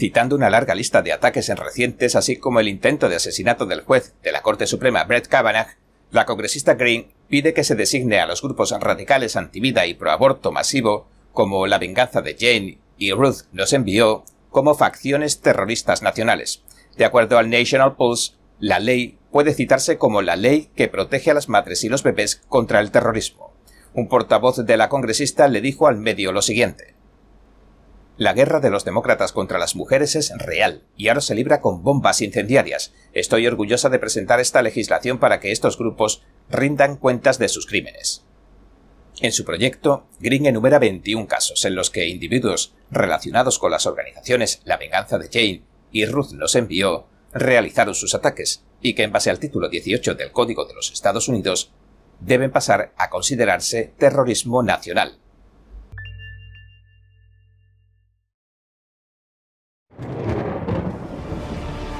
[0.00, 3.82] citando una larga lista de ataques en recientes, así como el intento de asesinato del
[3.82, 5.68] juez de la Corte Suprema Brett Kavanaugh,
[6.10, 11.06] la congresista Green pide que se designe a los grupos radicales antivida y proaborto masivo,
[11.32, 16.62] como La Venganza de Jane y Ruth nos envió, como facciones terroristas nacionales.
[16.96, 21.34] De acuerdo al National Pulse, la ley puede citarse como la ley que protege a
[21.34, 23.52] las madres y los bebés contra el terrorismo.
[23.92, 26.94] Un portavoz de la congresista le dijo al medio lo siguiente.
[28.20, 31.82] La guerra de los demócratas contra las mujeres es real y ahora se libra con
[31.82, 32.92] bombas incendiarias.
[33.14, 38.26] Estoy orgullosa de presentar esta legislación para que estos grupos rindan cuentas de sus crímenes.
[39.22, 44.60] En su proyecto, Green enumera 21 casos en los que individuos relacionados con las organizaciones
[44.64, 49.30] La Venganza de Jane y Ruth los envió realizaron sus ataques y que en base
[49.30, 51.72] al título 18 del Código de los Estados Unidos
[52.20, 55.20] deben pasar a considerarse terrorismo nacional.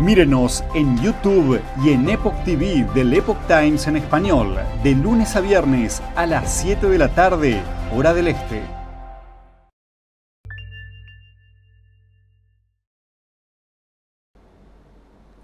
[0.00, 5.40] Mírenos en YouTube y en Epoch TV del Epoch Times en español, de lunes a
[5.40, 7.62] viernes a las 7 de la tarde,
[7.94, 8.60] hora del este.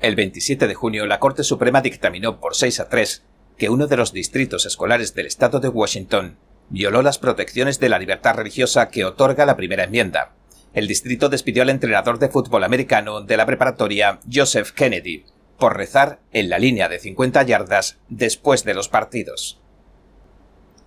[0.00, 3.24] El 27 de junio, la Corte Suprema dictaminó por 6 a 3
[3.56, 6.36] que uno de los distritos escolares del estado de Washington
[6.68, 10.32] violó las protecciones de la libertad religiosa que otorga la primera enmienda
[10.74, 15.24] el distrito despidió al entrenador de fútbol americano de la preparatoria Joseph Kennedy
[15.58, 19.60] por rezar en la línea de 50 yardas después de los partidos.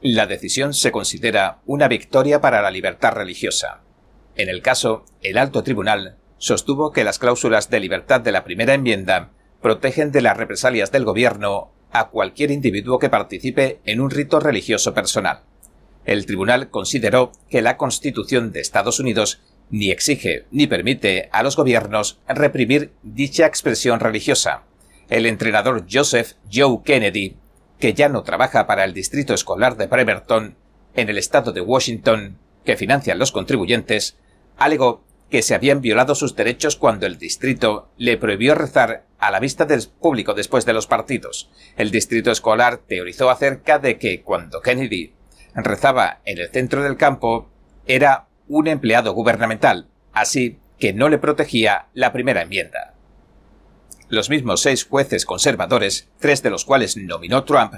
[0.01, 3.81] La decisión se considera una victoria para la libertad religiosa.
[4.35, 8.73] En el caso, el alto tribunal sostuvo que las cláusulas de libertad de la primera
[8.73, 14.39] enmienda protegen de las represalias del gobierno a cualquier individuo que participe en un rito
[14.39, 15.43] religioso personal.
[16.05, 21.55] El tribunal consideró que la Constitución de Estados Unidos ni exige ni permite a los
[21.55, 24.63] gobiernos reprimir dicha expresión religiosa.
[25.09, 27.37] El entrenador Joseph Joe Kennedy,
[27.79, 30.55] que ya no trabaja para el Distrito Escolar de Bremerton,
[30.95, 34.17] en el estado de Washington, que financian los contribuyentes,
[34.57, 39.39] alegó que se habían violado sus derechos cuando el distrito le prohibió rezar a la
[39.39, 41.49] vista del público después de los partidos.
[41.77, 45.13] El distrito escolar teorizó acerca de que cuando Kennedy
[45.55, 47.49] rezaba en el centro del campo
[47.87, 52.93] era un empleado gubernamental, así que no le protegía la primera enmienda.
[54.07, 57.73] Los mismos seis jueces conservadores, tres de los cuales nominó Trump,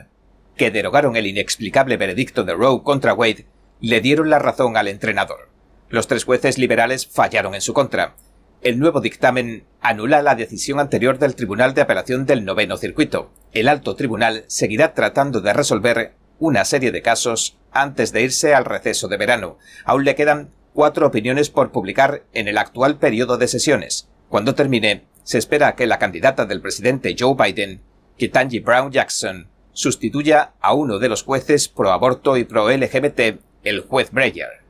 [0.57, 3.45] que derogaron el inexplicable veredicto de Roe contra Wade,
[3.79, 5.49] le dieron la razón al entrenador.
[5.89, 8.15] Los tres jueces liberales fallaron en su contra.
[8.61, 13.31] El nuevo dictamen anula la decisión anterior del Tribunal de Apelación del Noveno Circuito.
[13.53, 18.65] El alto tribunal seguirá tratando de resolver una serie de casos antes de irse al
[18.65, 19.57] receso de verano.
[19.85, 24.09] Aún le quedan cuatro opiniones por publicar en el actual periodo de sesiones.
[24.29, 27.81] Cuando termine, se espera que la candidata del presidente Joe Biden,
[28.17, 33.81] Ketanji Brown Jackson, sustituya a uno de los jueces pro aborto y pro LGBT, el
[33.81, 34.67] juez Breyer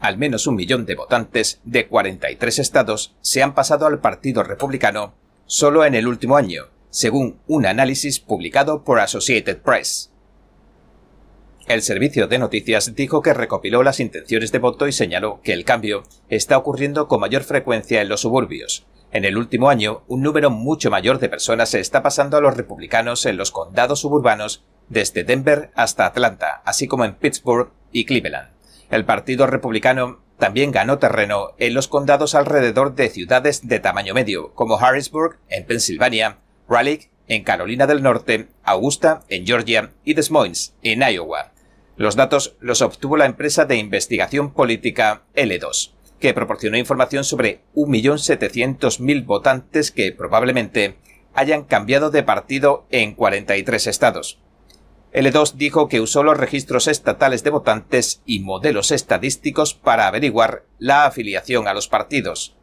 [0.00, 5.14] al menos un millón de votantes de 43 estados se han pasado al Partido Republicano
[5.46, 10.12] solo en el último año, según un análisis publicado por Associated Press.
[11.68, 15.66] El servicio de noticias dijo que recopiló las intenciones de voto y señaló que el
[15.66, 18.86] cambio está ocurriendo con mayor frecuencia en los suburbios.
[19.12, 22.56] En el último año, un número mucho mayor de personas se está pasando a los
[22.56, 28.48] republicanos en los condados suburbanos desde Denver hasta Atlanta, así como en Pittsburgh y Cleveland.
[28.90, 34.54] El Partido Republicano también ganó terreno en los condados alrededor de ciudades de tamaño medio,
[34.54, 40.74] como Harrisburg, en Pensilvania, Raleigh, en Carolina del Norte, Augusta, en Georgia, y Des Moines,
[40.82, 41.52] en Iowa.
[41.98, 49.26] Los datos los obtuvo la empresa de investigación política L2, que proporcionó información sobre 1.700.000
[49.26, 50.96] votantes que probablemente
[51.34, 54.38] hayan cambiado de partido en 43 estados.
[55.12, 61.04] L2 dijo que usó los registros estatales de votantes y modelos estadísticos para averiguar la
[61.04, 62.54] afiliación a los partidos.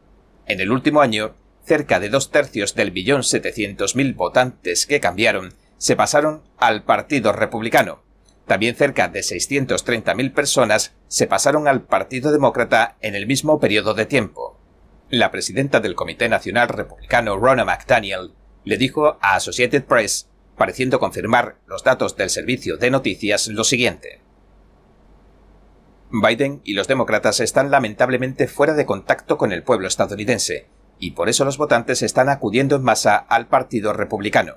[0.46, 5.52] En el último año, cerca de dos tercios del billón setecientos mil votantes que cambiaron
[5.76, 8.05] se pasaron al Partido Republicano.
[8.46, 14.06] También cerca de 630.000 personas se pasaron al Partido Demócrata en el mismo periodo de
[14.06, 14.58] tiempo.
[15.10, 21.58] La presidenta del Comité Nacional Republicano, Ronna McDaniel, le dijo a Associated Press pareciendo confirmar
[21.66, 24.20] los datos del servicio de noticias lo siguiente.
[26.10, 31.28] Biden y los demócratas están lamentablemente fuera de contacto con el pueblo estadounidense, y por
[31.28, 34.56] eso los votantes están acudiendo en masa al Partido Republicano.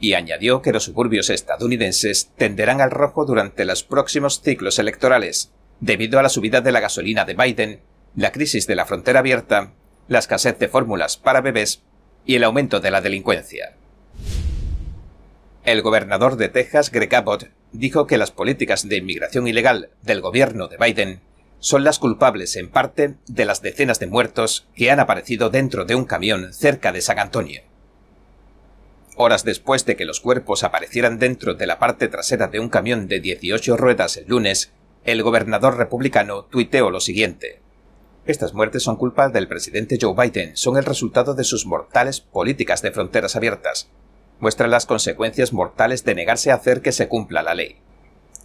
[0.00, 6.18] Y añadió que los suburbios estadounidenses tenderán al rojo durante los próximos ciclos electorales, debido
[6.18, 7.80] a la subida de la gasolina de Biden,
[8.16, 9.74] la crisis de la frontera abierta,
[10.08, 11.82] la escasez de fórmulas para bebés
[12.24, 13.76] y el aumento de la delincuencia.
[15.64, 20.68] El gobernador de Texas, Greg Abbott, dijo que las políticas de inmigración ilegal del gobierno
[20.68, 21.20] de Biden
[21.58, 25.94] son las culpables en parte de las decenas de muertos que han aparecido dentro de
[25.94, 27.69] un camión cerca de San Antonio.
[29.22, 33.06] Horas después de que los cuerpos aparecieran dentro de la parte trasera de un camión
[33.06, 34.72] de 18 ruedas el lunes,
[35.04, 37.60] el gobernador republicano tuiteó lo siguiente.
[38.24, 42.80] Estas muertes son culpa del presidente Joe Biden, son el resultado de sus mortales políticas
[42.80, 43.90] de fronteras abiertas
[44.40, 47.76] muestra las consecuencias mortales de negarse a hacer que se cumpla la ley.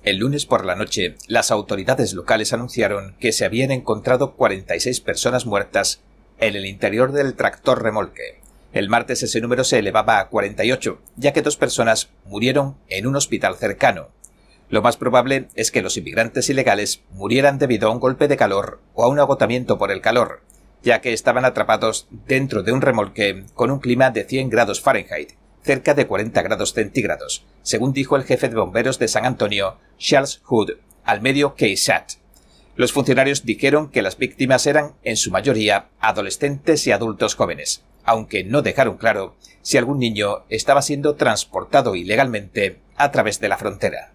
[0.04, 5.46] El lunes por la noche, las autoridades locales anunciaron que se habían encontrado 46 personas
[5.46, 6.02] muertas
[6.38, 8.45] en el interior del tractor remolque.
[8.76, 13.16] El martes ese número se elevaba a 48, ya que dos personas murieron en un
[13.16, 14.10] hospital cercano.
[14.68, 18.82] Lo más probable es que los inmigrantes ilegales murieran debido a un golpe de calor
[18.94, 20.42] o a un agotamiento por el calor,
[20.84, 25.36] ya que estaban atrapados dentro de un remolque con un clima de 100 grados Fahrenheit,
[25.64, 30.42] cerca de 40 grados centígrados, según dijo el jefe de bomberos de San Antonio, Charles
[30.44, 30.72] Hood,
[31.06, 32.16] al medio KSAT.
[32.76, 38.44] Los funcionarios dijeron que las víctimas eran, en su mayoría, adolescentes y adultos jóvenes, aunque
[38.44, 44.14] no dejaron claro si algún niño estaba siendo transportado ilegalmente a través de la frontera.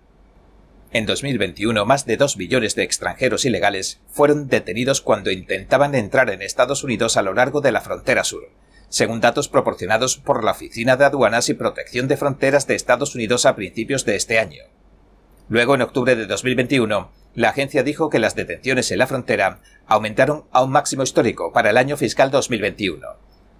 [0.93, 6.43] En 2021, más de 2 millones de extranjeros ilegales fueron detenidos cuando intentaban entrar en
[6.43, 8.49] Estados Unidos a lo largo de la frontera sur,
[8.89, 13.47] según datos proporcionados por la Oficina de Aduanas y Protección de Fronteras de Estados Unidos
[13.47, 14.65] a principios de este año.
[15.49, 20.45] Luego, en octubre de 2021, la agencia dijo que las detenciones en la frontera aumentaron
[20.51, 23.07] a un máximo histórico para el año fiscal 2021.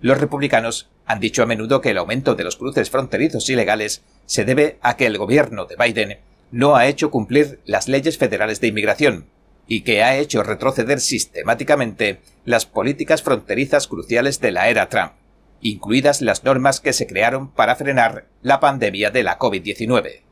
[0.01, 4.45] Los republicanos han dicho a menudo que el aumento de los cruces fronterizos ilegales se
[4.45, 6.19] debe a que el gobierno de Biden
[6.51, 9.27] no ha hecho cumplir las leyes federales de inmigración
[9.67, 15.13] y que ha hecho retroceder sistemáticamente las políticas fronterizas cruciales de la era Trump,
[15.61, 20.23] incluidas las normas que se crearon para frenar la pandemia de la COVID-19.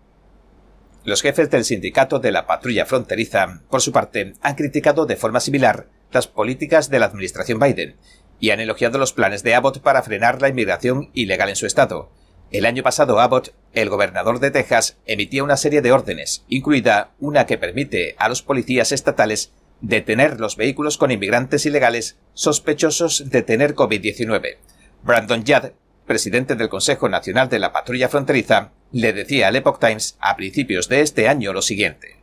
[1.04, 5.40] Los jefes del sindicato de la patrulla fronteriza, por su parte, han criticado de forma
[5.40, 7.96] similar las políticas de la administración Biden
[8.40, 12.11] y han elogiado los planes de Abbott para frenar la inmigración ilegal en su estado.
[12.51, 17.44] El año pasado Abbott, el gobernador de Texas, emitía una serie de órdenes, incluida una
[17.44, 23.74] que permite a los policías estatales detener los vehículos con inmigrantes ilegales sospechosos de tener
[23.74, 24.57] COVID-19.
[25.03, 25.72] Brandon Judd,
[26.07, 30.88] presidente del Consejo Nacional de la Patrulla Fronteriza, le decía al Epoch Times a principios
[30.88, 32.16] de este año lo siguiente.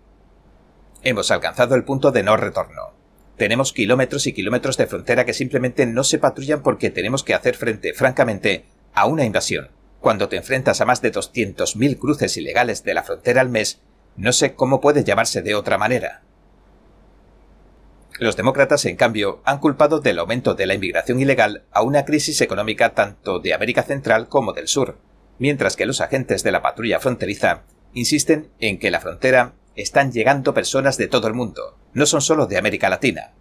[1.03, 2.94] Hemos alcanzado el punto de no retorno.
[3.37, 7.55] Tenemos kilómetros y kilómetros de frontera que simplemente no se patrullan porque tenemos que hacer
[7.55, 9.69] frente, francamente, a una invasión.
[9.99, 13.81] Cuando te enfrentas a más de 200.000 cruces ilegales de la frontera al mes,
[14.15, 16.21] no sé cómo puede llamarse de otra manera.
[18.17, 22.39] Los demócratas, en cambio, han culpado del aumento de la inmigración ilegal a una crisis
[22.39, 24.97] económica tanto de América Central como del Sur,
[25.37, 30.53] mientras que los agentes de la patrulla fronteriza insisten en que la frontera están llegando
[30.53, 33.33] personas de todo el mundo, no son solo de América Latina.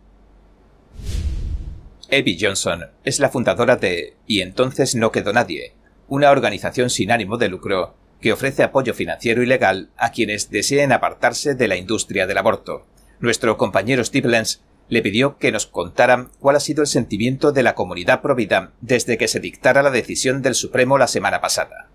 [2.11, 5.75] Abby Johnson es la fundadora de Y entonces no quedó nadie,
[6.09, 10.93] una organización sin ánimo de lucro que ofrece apoyo financiero y legal a quienes deseen
[10.93, 12.87] apartarse de la industria del aborto.
[13.21, 17.63] Nuestro compañero Steve Lenz le pidió que nos contaran cuál ha sido el sentimiento de
[17.63, 21.91] la comunidad provida desde que se dictara la decisión del Supremo la semana pasada.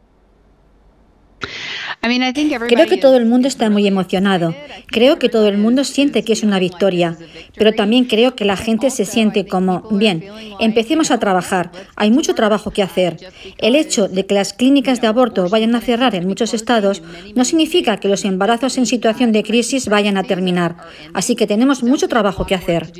[2.01, 4.55] Creo que todo el mundo está muy emocionado.
[4.87, 7.17] Creo que todo el mundo siente que es una victoria.
[7.55, 10.23] Pero también creo que la gente se siente como, bien,
[10.59, 11.71] empecemos a trabajar.
[11.97, 13.17] Hay mucho trabajo que hacer.
[13.57, 17.01] El hecho de que las clínicas de aborto vayan a cerrar en muchos estados
[17.35, 20.77] no significa que los embarazos en situación de crisis vayan a terminar.
[21.13, 22.93] Así que tenemos mucho trabajo que hacer.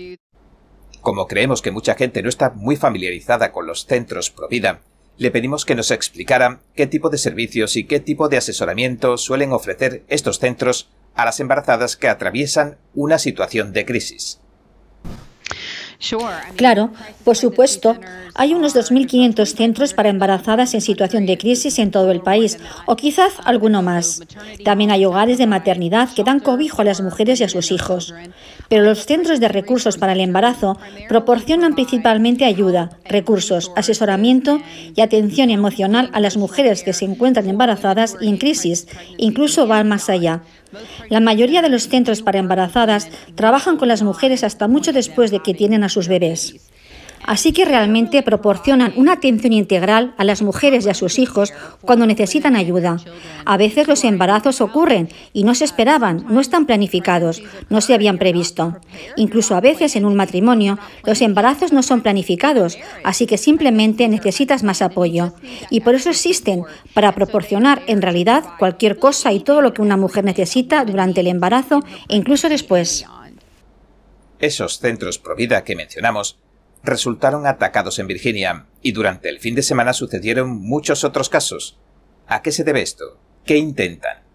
[1.01, 4.81] Como creemos que mucha gente no está muy familiarizada con los centros Provida,
[5.19, 9.51] le pedimos que nos explicara qué tipo de servicios y qué tipo de asesoramiento suelen
[9.51, 14.39] ofrecer estos centros a las embarazadas que atraviesan una situación de crisis.
[16.55, 16.93] Claro,
[17.25, 17.97] por supuesto,
[18.33, 22.95] hay unos 2.500 centros para embarazadas en situación de crisis en todo el país, o
[22.95, 24.21] quizás alguno más.
[24.63, 28.13] También hay hogares de maternidad que dan cobijo a las mujeres y a sus hijos.
[28.69, 30.77] Pero los centros de recursos para el embarazo
[31.07, 34.61] proporcionan principalmente ayuda, recursos, asesoramiento
[34.95, 39.89] y atención emocional a las mujeres que se encuentran embarazadas y en crisis, incluso van
[39.89, 40.43] más allá.
[41.09, 45.39] La mayoría de los centros para embarazadas trabajan con las mujeres hasta mucho después de
[45.39, 46.68] que tienen a sus bebés.
[47.25, 52.05] Así que realmente proporcionan una atención integral a las mujeres y a sus hijos cuando
[52.05, 52.97] necesitan ayuda.
[53.45, 58.17] A veces los embarazos ocurren y no se esperaban, no están planificados, no se habían
[58.17, 58.77] previsto.
[59.15, 64.63] Incluso a veces en un matrimonio los embarazos no son planificados, así que simplemente necesitas
[64.63, 65.33] más apoyo.
[65.69, 69.97] Y por eso existen, para proporcionar en realidad cualquier cosa y todo lo que una
[69.97, 73.05] mujer necesita durante el embarazo e incluso después.
[74.39, 76.39] Esos centros Provida que mencionamos
[76.83, 81.77] resultaron atacados en Virginia y durante el fin de semana sucedieron muchos otros casos.
[82.27, 83.19] ¿A qué se debe esto?
[83.45, 84.29] ¿Qué intentan?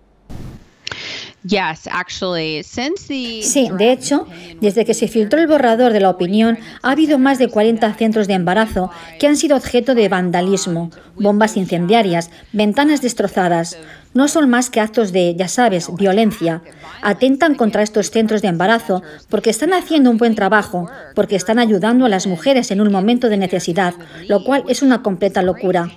[3.43, 4.27] Sí, de hecho,
[4.63, 8.27] desde que se filtró el borrador de la opinión, ha habido más de 40 centros
[8.27, 13.77] de embarazo que han sido objeto de vandalismo, bombas incendiarias, ventanas destrozadas,
[14.15, 16.63] no son más que actos de, ya sabes, violencia.
[17.03, 22.07] Atentan contra estos centros de embarazo porque están haciendo un buen trabajo, porque están ayudando
[22.07, 23.95] a las mujeres en un momento de necesidad,
[24.29, 25.91] lo cual es una completa locura.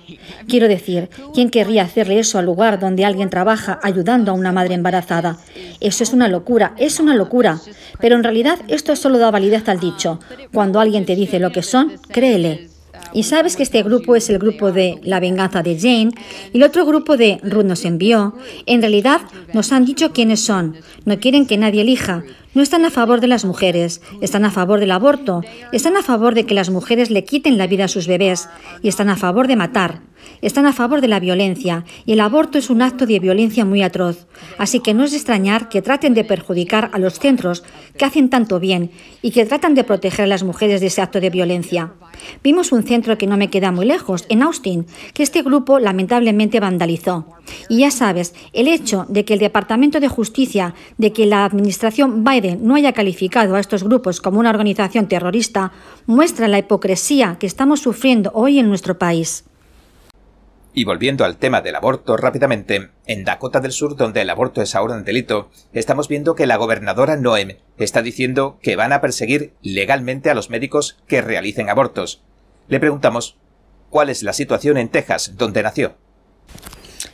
[0.48, 4.74] Quiero decir, ¿quién querría hacerle eso al lugar donde alguien trabaja ayudando a una madre
[4.74, 5.38] embarazada?
[5.80, 7.58] Eso es una locura, es una locura.
[8.00, 10.18] Pero en realidad esto solo da validez al dicho.
[10.52, 12.68] Cuando alguien te dice lo que son, créele.
[13.12, 16.10] Y sabes que este grupo es el grupo de La venganza de Jane
[16.52, 18.34] y el otro grupo de Ruth nos envió.
[18.66, 19.20] En realidad
[19.54, 20.76] nos han dicho quiénes son.
[21.04, 22.24] No quieren que nadie elija.
[22.54, 26.34] No están a favor de las mujeres, están a favor del aborto, están a favor
[26.34, 28.48] de que las mujeres le quiten la vida a sus bebés
[28.82, 30.00] y están a favor de matar.
[30.42, 33.82] Están a favor de la violencia y el aborto es un acto de violencia muy
[33.82, 34.26] atroz.
[34.58, 37.64] Así que no es de extrañar que traten de perjudicar a los centros
[37.96, 38.90] que hacen tanto bien
[39.22, 41.92] y que tratan de proteger a las mujeres de ese acto de violencia.
[42.42, 46.60] Vimos un centro que no me queda muy lejos, en Austin, que este grupo lamentablemente
[46.60, 47.26] vandalizó.
[47.68, 52.24] Y ya sabes, el hecho de que el Departamento de Justicia, de que la administración
[52.24, 55.72] Biden no haya calificado a estos grupos como una organización terrorista,
[56.06, 59.44] muestra la hipocresía que estamos sufriendo hoy en nuestro país.
[60.74, 64.74] Y volviendo al tema del aborto rápidamente, en Dakota del Sur, donde el aborto es
[64.74, 69.54] ahora un delito, estamos viendo que la gobernadora Noem está diciendo que van a perseguir
[69.62, 72.22] legalmente a los médicos que realicen abortos.
[72.68, 73.36] Le preguntamos,
[73.90, 75.96] ¿cuál es la situación en Texas, donde nació?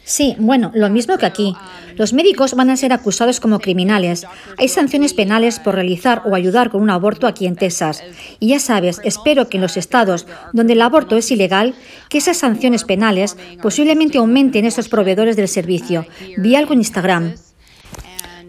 [0.04, 1.54] Sí, bueno, lo mismo que aquí.
[1.96, 4.26] Los médicos van a ser acusados como criminales.
[4.58, 8.02] Hay sanciones penales por realizar o ayudar con un aborto aquí en Texas.
[8.38, 11.74] Y ya sabes, espero que en los estados donde el aborto es ilegal,
[12.10, 16.06] que esas sanciones penales posiblemente aumenten esos proveedores del servicio.
[16.36, 17.34] Vi algo en Instagram.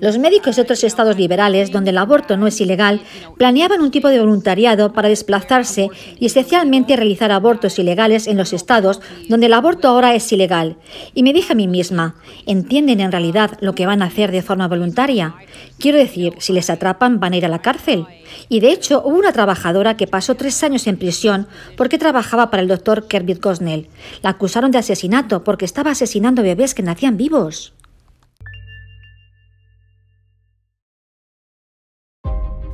[0.01, 3.01] Los médicos de otros estados liberales, donde el aborto no es ilegal,
[3.37, 5.89] planeaban un tipo de voluntariado para desplazarse
[6.19, 10.77] y especialmente realizar abortos ilegales en los estados donde el aborto ahora es ilegal.
[11.13, 12.15] Y me dije a mí misma,
[12.45, 15.35] ¿entienden en realidad lo que van a hacer de forma voluntaria?
[15.79, 18.05] Quiero decir, si les atrapan van a ir a la cárcel.
[18.49, 22.61] Y de hecho hubo una trabajadora que pasó tres años en prisión porque trabajaba para
[22.61, 23.87] el doctor Kermit Gosnell.
[24.21, 27.73] La acusaron de asesinato porque estaba asesinando bebés que nacían vivos.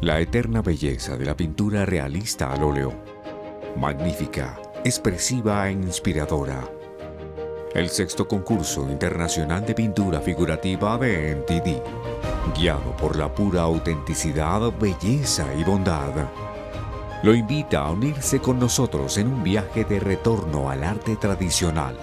[0.01, 2.91] La eterna belleza de la pintura realista al óleo.
[3.77, 6.67] Magnífica, expresiva e inspiradora.
[7.75, 15.45] El sexto concurso internacional de pintura figurativa de NTD, guiado por la pura autenticidad, belleza
[15.53, 16.27] y bondad.
[17.21, 21.95] Lo invita a unirse con nosotros en un viaje de retorno al arte tradicional.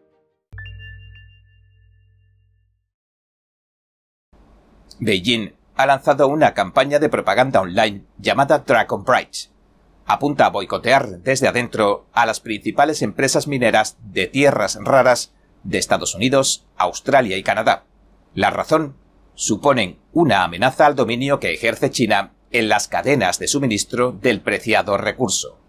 [4.99, 9.35] Beijing ha lanzado una campaña de propaganda online llamada Dragon Bright.
[10.07, 16.15] Apunta a boicotear desde adentro a las principales empresas mineras de tierras raras de Estados
[16.15, 17.85] Unidos, Australia y Canadá.
[18.33, 18.95] La razón
[19.35, 24.97] suponen una amenaza al dominio que ejerce China en las cadenas de suministro del preciado
[24.97, 25.59] recurso.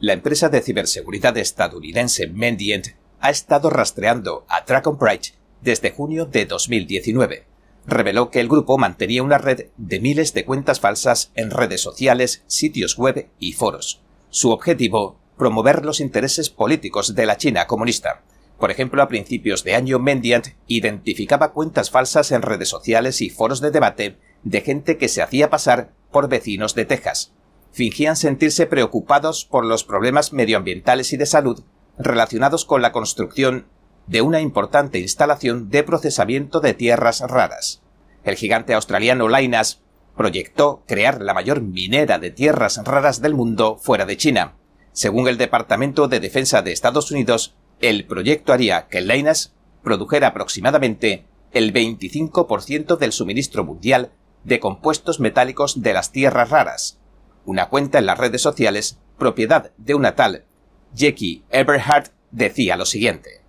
[0.00, 2.88] La empresa de ciberseguridad estadounidense Mendient
[3.20, 7.46] ha estado rastreando a Dragon Bright desde junio de 2019.
[7.86, 12.44] Reveló que el grupo mantenía una red de miles de cuentas falsas en redes sociales,
[12.46, 14.02] sitios web y foros.
[14.30, 18.22] Su objetivo, promover los intereses políticos de la China comunista.
[18.58, 23.60] Por ejemplo, a principios de año, Mendiant identificaba cuentas falsas en redes sociales y foros
[23.60, 24.18] de debate
[24.48, 27.32] de gente que se hacía pasar por vecinos de Texas.
[27.70, 31.62] Fingían sentirse preocupados por los problemas medioambientales y de salud
[31.98, 33.66] relacionados con la construcción
[34.06, 37.82] de una importante instalación de procesamiento de tierras raras.
[38.24, 39.82] El gigante australiano Lainas
[40.16, 44.54] proyectó crear la mayor minera de tierras raras del mundo fuera de China.
[44.92, 51.26] Según el Departamento de Defensa de Estados Unidos, el proyecto haría que Lainas produjera aproximadamente
[51.52, 54.10] el 25% del suministro mundial
[54.44, 56.98] de compuestos metálicos de las tierras raras.
[57.44, 60.44] Una cuenta en las redes sociales, propiedad de una tal
[60.94, 63.42] Jackie Eberhardt, decía lo siguiente.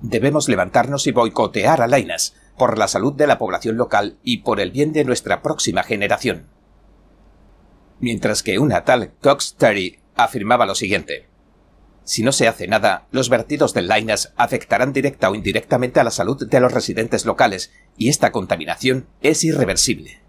[0.00, 4.60] Debemos levantarnos y boicotear a Lainas por la salud de la población local y por
[4.60, 6.48] el bien de nuestra próxima generación.
[8.00, 11.29] Mientras que una tal Cox Terry afirmaba lo siguiente.
[12.10, 16.10] Si no se hace nada, los vertidos del Lainas afectarán directa o indirectamente a la
[16.10, 20.20] salud de los residentes locales y esta contaminación es irreversible.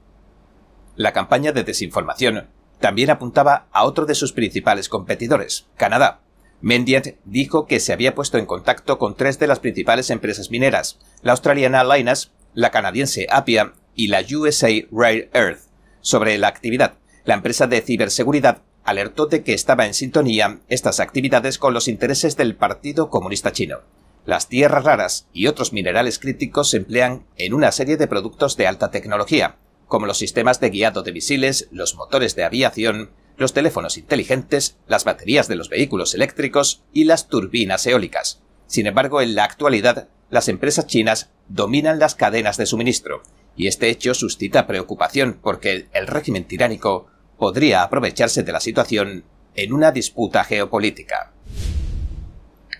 [0.96, 6.22] La campaña de desinformación también apuntaba a otro de sus principales competidores, Canadá.
[6.62, 11.00] Mendiant dijo que se había puesto en contacto con tres de las principales empresas mineras,
[11.24, 15.62] la australiana Lynas, la canadiense Apia y la USA Rare Earth,
[16.02, 17.00] sobre la actividad.
[17.24, 22.38] La empresa de ciberseguridad alertó de que estaba en sintonía estas actividades con los intereses
[22.38, 23.80] del Partido Comunista Chino.
[24.26, 28.68] Las tierras raras y otros minerales críticos se emplean en una serie de productos de
[28.68, 29.58] alta tecnología,
[29.88, 35.04] como los sistemas de guiado de misiles, los motores de aviación, los teléfonos inteligentes, las
[35.04, 38.42] baterías de los vehículos eléctricos y las turbinas eólicas.
[38.68, 43.24] Sin embargo, en la actualidad, las empresas chinas dominan las cadenas de suministro,
[43.56, 47.08] y este hecho suscita preocupación porque el régimen tiránico
[47.42, 49.24] podría aprovecharse de la situación
[49.56, 51.32] en una disputa geopolítica.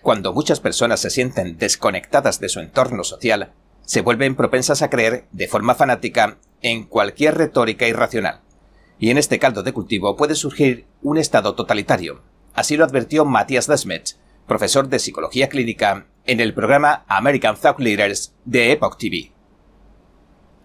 [0.04, 5.26] Cuando muchas personas se sienten desconectadas de su entorno social, se vuelven propensas a creer,
[5.32, 8.42] de forma fanática, en cualquier retórica irracional.
[9.00, 12.22] Y en este caldo de cultivo puede surgir un estado totalitario.
[12.54, 14.12] Así lo advirtió Matthias Desmet,
[14.48, 19.32] profesor de psicología clínica en el programa American Thought Leaders de Epoch TV.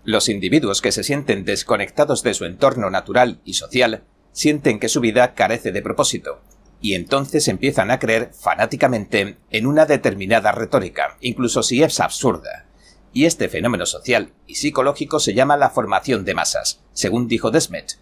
[0.07, 5.01] Los individuos que se sienten desconectados de su entorno natural y social sienten que su
[5.01, 6.43] vida carece de propósito,
[6.81, 12.67] y entonces empiezan a creer fanáticamente en una determinada retórica, incluso si es absurda.
[13.13, 17.99] Y este fenómeno social y psicológico se llama la formación de masas, según dijo Desmet.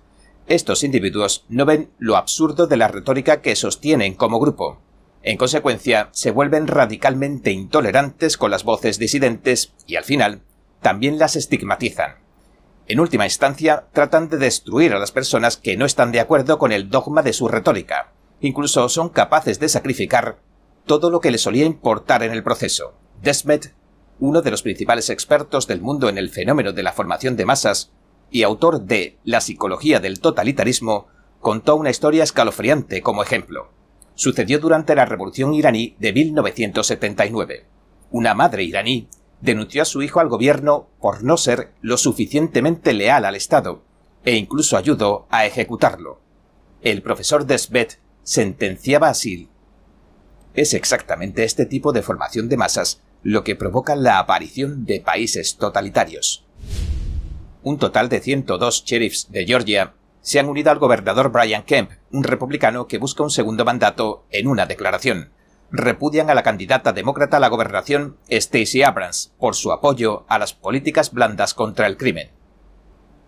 [0.47, 4.83] Estos individuos no ven lo absurdo de la retórica que sostienen como grupo.
[5.23, 10.43] En consecuencia, se vuelven radicalmente intolerantes con las voces disidentes y al final
[10.85, 12.17] también las estigmatizan.
[12.89, 16.73] En última instancia, tratan de destruir a las personas que no están de acuerdo con
[16.73, 18.13] el dogma de su retórica.
[18.43, 20.41] Incluso son capaces de sacrificar
[20.85, 22.99] todo lo que les solía importar en el proceso.
[23.23, 23.75] Desmet,
[24.21, 27.91] uno de los principales expertos del mundo en el fenómeno de la formación de masas
[28.31, 31.07] y autor de La psicología del totalitarismo,
[31.41, 33.71] contó una historia escalofriante como ejemplo.
[34.17, 37.65] Sucedió durante la Revolución iraní de 1979.
[38.11, 39.09] Una madre iraní
[39.45, 43.83] denunció a su hijo al gobierno por no ser lo suficientemente leal al Estado,
[44.25, 46.19] e incluso ayudó a ejecutarlo.
[46.81, 49.51] El profesor Desbet sentenciaba así.
[50.55, 55.57] Es exactamente este tipo de formación de masas lo que provoca la aparición de países
[55.57, 56.47] totalitarios.
[57.63, 59.93] Un total de 102 sheriffs de Georgia
[60.23, 64.47] se han unido al gobernador Brian Kemp, un republicano que busca un segundo mandato, en
[64.47, 65.33] una declaración
[65.77, 70.55] repudian a la candidata demócrata a la gobernación Stacey Abrams por su apoyo a las
[70.55, 72.31] políticas blandas contra el crimen.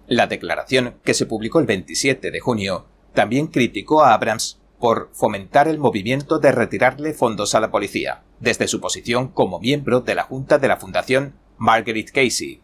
[0.06, 5.66] La declaración, que se publicó el 27 de junio, también criticó a Abrams por fomentar
[5.66, 10.22] el movimiento de retirarle fondos a la policía, desde su posición como miembro de la
[10.22, 12.60] Junta de la Fundación Margaret Casey.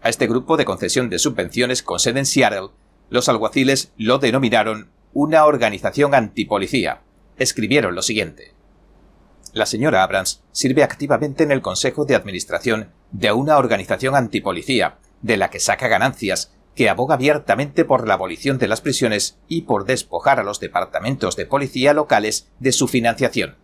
[0.00, 2.70] A este grupo de concesión de subvenciones con sede en Seattle,
[3.10, 7.02] los alguaciles lo denominaron una organización antipolicía.
[7.36, 8.55] Escribieron lo siguiente
[9.56, 15.38] la señora Abrams sirve activamente en el Consejo de Administración de una organización antipolicía, de
[15.38, 19.86] la que saca ganancias, que aboga abiertamente por la abolición de las prisiones y por
[19.86, 23.56] despojar a los departamentos de policía locales de su financiación.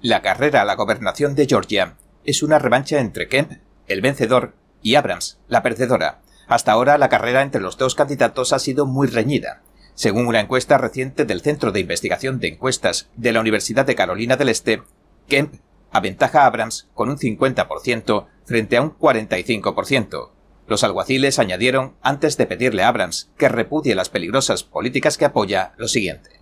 [0.00, 3.52] La carrera a la gobernación de Georgia es una revancha entre Kemp,
[3.88, 6.22] el vencedor, y Abrams, la perdedora.
[6.48, 9.60] Hasta ahora la carrera entre los dos candidatos ha sido muy reñida.
[9.94, 14.36] Según una encuesta reciente del Centro de Investigación de Encuestas de la Universidad de Carolina
[14.36, 14.82] del Este,
[15.28, 15.54] Kemp
[15.90, 20.30] aventaja a Abrams con un 50% frente a un 45%.
[20.66, 25.74] Los alguaciles añadieron, antes de pedirle a Abrams que repudie las peligrosas políticas que apoya,
[25.76, 26.40] lo siguiente.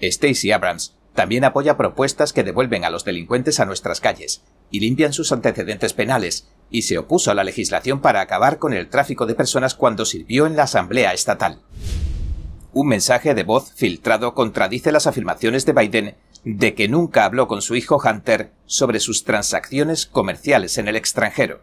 [0.00, 5.12] Stacey Abrams también apoya propuestas que devuelven a los delincuentes a nuestras calles y limpian
[5.12, 9.34] sus antecedentes penales, y se opuso a la legislación para acabar con el tráfico de
[9.34, 11.60] personas cuando sirvió en la Asamblea Estatal.
[12.72, 17.62] Un mensaje de voz filtrado contradice las afirmaciones de Biden de que nunca habló con
[17.62, 21.62] su hijo Hunter sobre sus transacciones comerciales en el extranjero.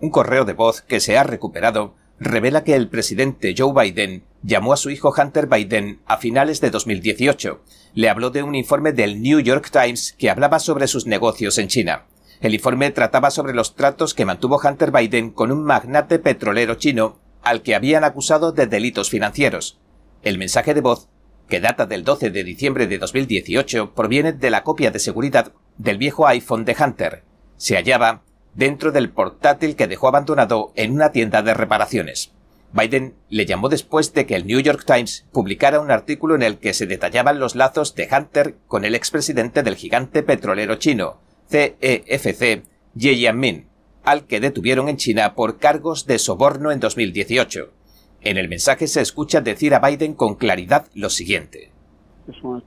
[0.00, 4.72] Un correo de voz que se ha recuperado revela que el presidente Joe Biden llamó
[4.72, 7.62] a su hijo Hunter Biden a finales de 2018.
[7.94, 11.68] Le habló de un informe del New York Times que hablaba sobre sus negocios en
[11.68, 12.06] China.
[12.40, 17.18] El informe trataba sobre los tratos que mantuvo Hunter Biden con un magnate petrolero chino
[17.42, 19.80] al que habían acusado de delitos financieros.
[20.22, 21.08] El mensaje de voz
[21.48, 25.98] que data del 12 de diciembre de 2018, proviene de la copia de seguridad del
[25.98, 27.24] viejo iPhone de Hunter.
[27.56, 28.22] Se hallaba
[28.54, 32.32] dentro del portátil que dejó abandonado en una tienda de reparaciones.
[32.72, 36.58] Biden le llamó después de que el New York Times publicara un artículo en el
[36.58, 42.64] que se detallaban los lazos de Hunter con el expresidente del gigante petrolero chino, CEFC,
[42.94, 43.68] Ye Jianmin,
[44.04, 47.72] al que detuvieron en China por cargos de soborno en 2018.
[48.20, 51.72] En el mensaje se escucha decir a Biden con claridad lo siguiente.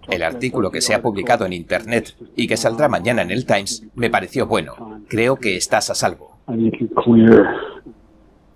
[0.10, 3.84] El artículo que se ha publicado en Internet y que saldrá mañana en el Times
[3.94, 5.04] me pareció bueno.
[5.08, 6.40] Creo que estás a salvo.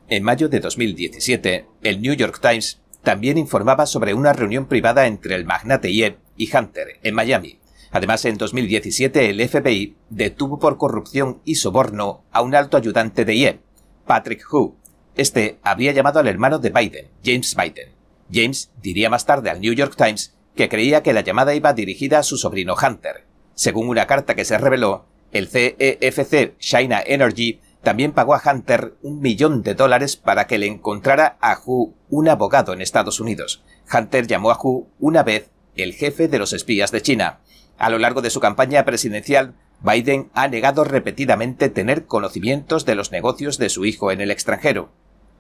[0.08, 5.36] En mayo de 2017, el New York Times también informaba sobre una reunión privada entre
[5.36, 7.60] el magnate Ye y Hunter en Miami.
[7.92, 13.38] Además, en 2017 el FBI detuvo por corrupción y soborno a un alto ayudante de
[13.38, 13.60] Ye,
[14.06, 14.76] Patrick Hu,
[15.16, 17.90] este habría llamado al hermano de Biden, James Biden.
[18.32, 22.20] James diría más tarde al New York Times que creía que la llamada iba dirigida
[22.20, 23.26] a su sobrino Hunter.
[23.54, 29.20] Según una carta que se reveló, el CEFC China Energy también pagó a Hunter un
[29.22, 33.64] millón de dólares para que le encontrara a Hu un abogado en Estados Unidos.
[33.94, 37.40] Hunter llamó a Hu una vez el jefe de los espías de China.
[37.78, 43.12] A lo largo de su campaña presidencial, Biden ha negado repetidamente tener conocimientos de los
[43.12, 44.90] negocios de su hijo en el extranjero.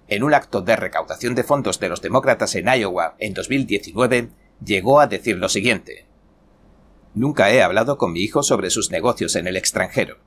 [0.07, 4.29] En un acto de recaudación de fondos de los demócratas en Iowa en 2019,
[4.63, 6.05] llegó a decir lo siguiente.
[7.15, 10.17] Nunca he hablado con mi hijo sobre sus negocios en el extranjero.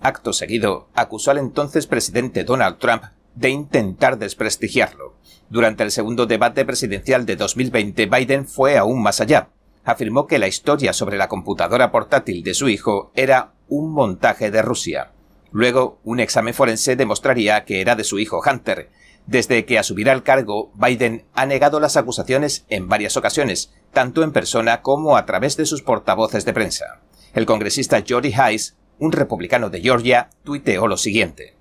[0.00, 3.04] Acto seguido, acusó al entonces presidente Donald Trump
[3.34, 5.16] de intentar desprestigiarlo.
[5.50, 9.50] Durante el segundo debate presidencial de 2020, Biden fue aún más allá.
[9.84, 14.62] Afirmó que la historia sobre la computadora portátil de su hijo era un montaje de
[14.62, 15.12] Rusia.
[15.50, 18.90] Luego, un examen forense demostraría que era de su hijo Hunter.
[19.26, 24.32] Desde que asumirá el cargo, Biden ha negado las acusaciones en varias ocasiones, tanto en
[24.32, 27.00] persona como a través de sus portavoces de prensa.
[27.34, 31.54] El congresista Jody Hayes, un republicano de Georgia, tuiteó lo siguiente.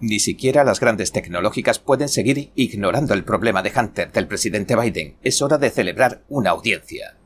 [0.00, 5.16] Ni siquiera las grandes tecnológicas pueden seguir ignorando el problema de Hunter del presidente Biden.
[5.22, 7.16] Es hora de celebrar una audiencia.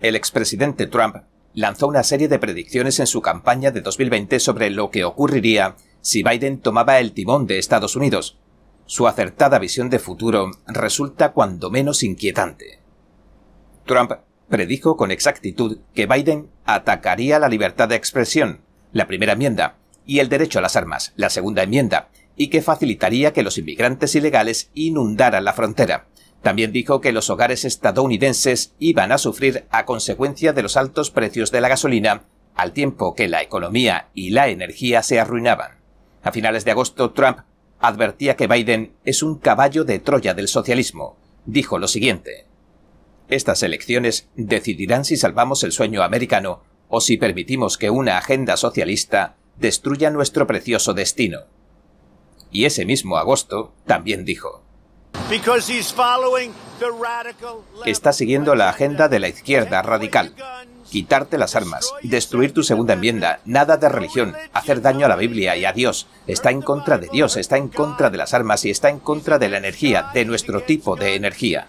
[0.00, 1.16] El expresidente Trump
[1.54, 6.22] lanzó una serie de predicciones en su campaña de 2020 sobre lo que ocurriría si
[6.22, 8.38] Biden tomaba el timón de Estados Unidos.
[8.86, 12.80] Su acertada visión de futuro resulta cuando menos inquietante.
[13.86, 14.12] Trump
[14.48, 18.60] predijo con exactitud que Biden atacaría la libertad de expresión,
[18.92, 23.32] la primera enmienda, y el derecho a las armas, la segunda enmienda, y que facilitaría
[23.32, 26.06] que los inmigrantes ilegales inundaran la frontera.
[26.42, 31.52] También dijo que los hogares estadounidenses iban a sufrir a consecuencia de los altos precios
[31.52, 32.24] de la gasolina,
[32.54, 35.78] al tiempo que la economía y la energía se arruinaban.
[36.22, 37.38] A finales de agosto, Trump
[37.80, 41.16] advertía que Biden es un caballo de Troya del socialismo.
[41.46, 42.46] Dijo lo siguiente.
[43.28, 49.36] Estas elecciones decidirán si salvamos el sueño americano o si permitimos que una agenda socialista
[49.58, 51.40] destruya nuestro precioso destino.
[52.50, 54.62] Y ese mismo agosto también dijo,
[57.86, 60.34] Está siguiendo la agenda de la izquierda radical.
[60.90, 65.56] Quitarte las armas, destruir tu segunda enmienda, nada de religión, hacer daño a la Biblia
[65.56, 66.06] y a Dios.
[66.26, 69.38] Está en contra de Dios, está en contra de las armas y está en contra
[69.38, 71.66] de la energía, de nuestro tipo de energía.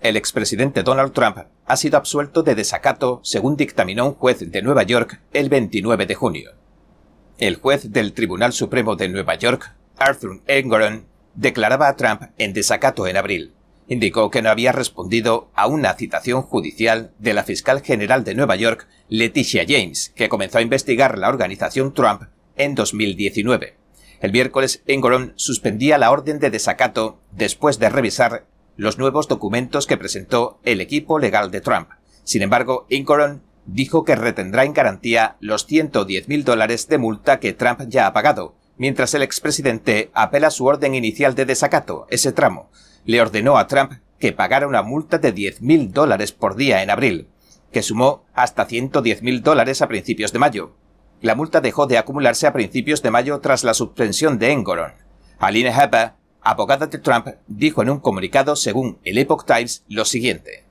[0.00, 4.82] El expresidente Donald Trump ha sido absuelto de desacato según dictaminó un juez de Nueva
[4.82, 6.61] York el 29 de junio.
[7.38, 13.06] El juez del Tribunal Supremo de Nueva York, Arthur Engoron, declaraba a Trump en desacato
[13.06, 13.54] en abril.
[13.88, 18.56] Indicó que no había respondido a una citación judicial de la fiscal general de Nueva
[18.56, 22.22] York, Leticia James, que comenzó a investigar la organización Trump
[22.56, 23.76] en 2019.
[24.20, 29.96] El miércoles, Engoron suspendía la orden de desacato después de revisar los nuevos documentos que
[29.96, 31.88] presentó el equipo legal de Trump.
[32.22, 37.52] Sin embargo, Engoron dijo que retendrá en garantía los 110 mil dólares de multa que
[37.52, 42.70] Trump ya ha pagado, mientras el expresidente apela su orden inicial de desacato, ese tramo.
[43.04, 46.90] Le ordenó a Trump que pagara una multa de 10 mil dólares por día en
[46.90, 47.28] abril,
[47.72, 50.76] que sumó hasta 110 mil dólares a principios de mayo.
[51.20, 54.92] La multa dejó de acumularse a principios de mayo tras la suspensión de Engoron.
[55.38, 60.61] Aline Hepper, abogada de Trump, dijo en un comunicado según el Epoch Times lo siguiente.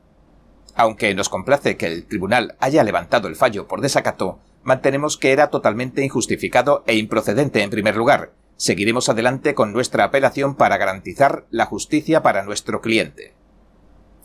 [0.82, 5.52] Aunque nos complace que el tribunal haya levantado el fallo por desacato, mantenemos que era
[5.52, 8.32] totalmente injustificado e improcedente en primer lugar.
[8.56, 13.36] Seguiremos adelante con nuestra apelación para garantizar la justicia para nuestro cliente.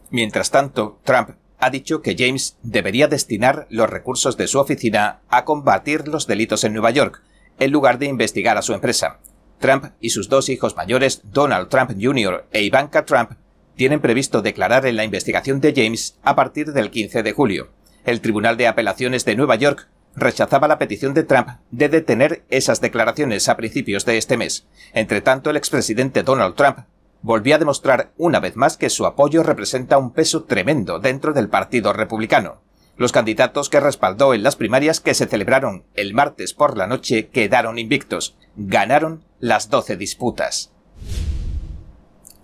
[0.09, 5.45] Mientras tanto, Trump ha dicho que James debería destinar los recursos de su oficina a
[5.45, 7.23] combatir los delitos en Nueva York,
[7.59, 9.19] en lugar de investigar a su empresa.
[9.59, 12.47] Trump y sus dos hijos mayores, Donald Trump Jr.
[12.51, 13.33] e Ivanka Trump,
[13.77, 17.69] tienen previsto declarar en la investigación de James a partir del 15 de julio.
[18.05, 22.81] El Tribunal de Apelaciones de Nueva York rechazaba la petición de Trump de detener esas
[22.81, 24.67] declaraciones a principios de este mes.
[24.95, 26.79] Entre tanto, el expresidente Donald Trump
[27.21, 31.49] volvió a demostrar una vez más que su apoyo representa un peso tremendo dentro del
[31.49, 32.63] Partido Republicano.
[32.97, 37.29] Los candidatos que respaldó en las primarias que se celebraron el martes por la noche
[37.29, 40.73] quedaron invictos, ganaron las 12 disputas.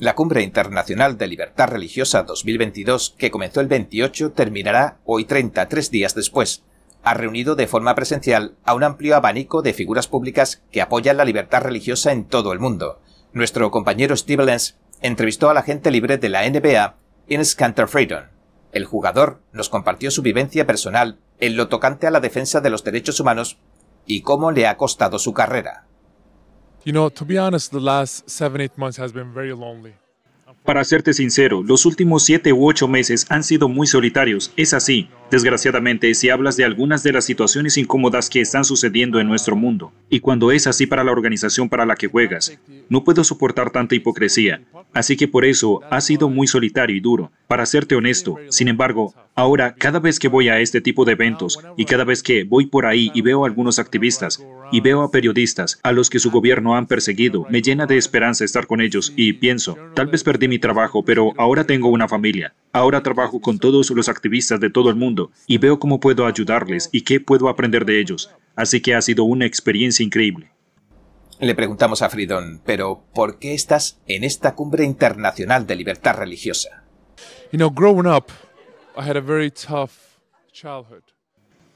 [0.03, 6.17] La Cumbre Internacional de Libertad Religiosa 2022, que comenzó el 28, terminará hoy 33 días
[6.17, 6.65] después.
[7.05, 11.25] Ha reunido de forma presencial a un amplio abanico de figuras públicas que apoyan la
[11.25, 13.01] libertad religiosa en todo el mundo.
[13.33, 16.97] Nuestro compañero Steve Lenz entrevistó a la agente libre de la NBA,
[17.29, 18.25] Ines Cantor Freedon.
[18.73, 22.83] El jugador nos compartió su vivencia personal en lo tocante a la defensa de los
[22.83, 23.59] derechos humanos
[24.05, 25.87] y cómo le ha costado su carrera.
[30.65, 35.09] Para serte sincero, los últimos siete u ocho meses han sido muy solitarios, es así.
[35.33, 39.91] Desgraciadamente, si hablas de algunas de las situaciones incómodas que están sucediendo en nuestro mundo,
[40.11, 42.59] y cuando es así para la organización para la que juegas,
[42.91, 44.61] no puedo soportar tanta hipocresía.
[44.93, 48.37] Así que por eso ha sido muy solitario y duro, para serte honesto.
[48.51, 52.23] Sin embargo, ahora cada vez que voy a este tipo de eventos y cada vez
[52.23, 56.11] que voy por ahí y veo a algunos activistas, y veo a periodistas a los
[56.11, 60.09] que su gobierno han perseguido, me llena de esperanza estar con ellos y pienso, tal
[60.09, 62.55] vez perdí mi trabajo, pero ahora tengo una familia.
[62.75, 66.89] Ahora trabajo con todos los activistas de todo el mundo y veo cómo puedo ayudarles
[66.93, 68.31] y qué puedo aprender de ellos.
[68.57, 70.51] Así que ha sido una experiencia increíble.
[71.41, 76.85] Le preguntamos a Fridon, pero ¿por qué estás en esta cumbre internacional de libertad religiosa?
[77.51, 78.27] You know, growing up,
[78.97, 79.91] I had a very tough
[80.53, 81.03] childhood.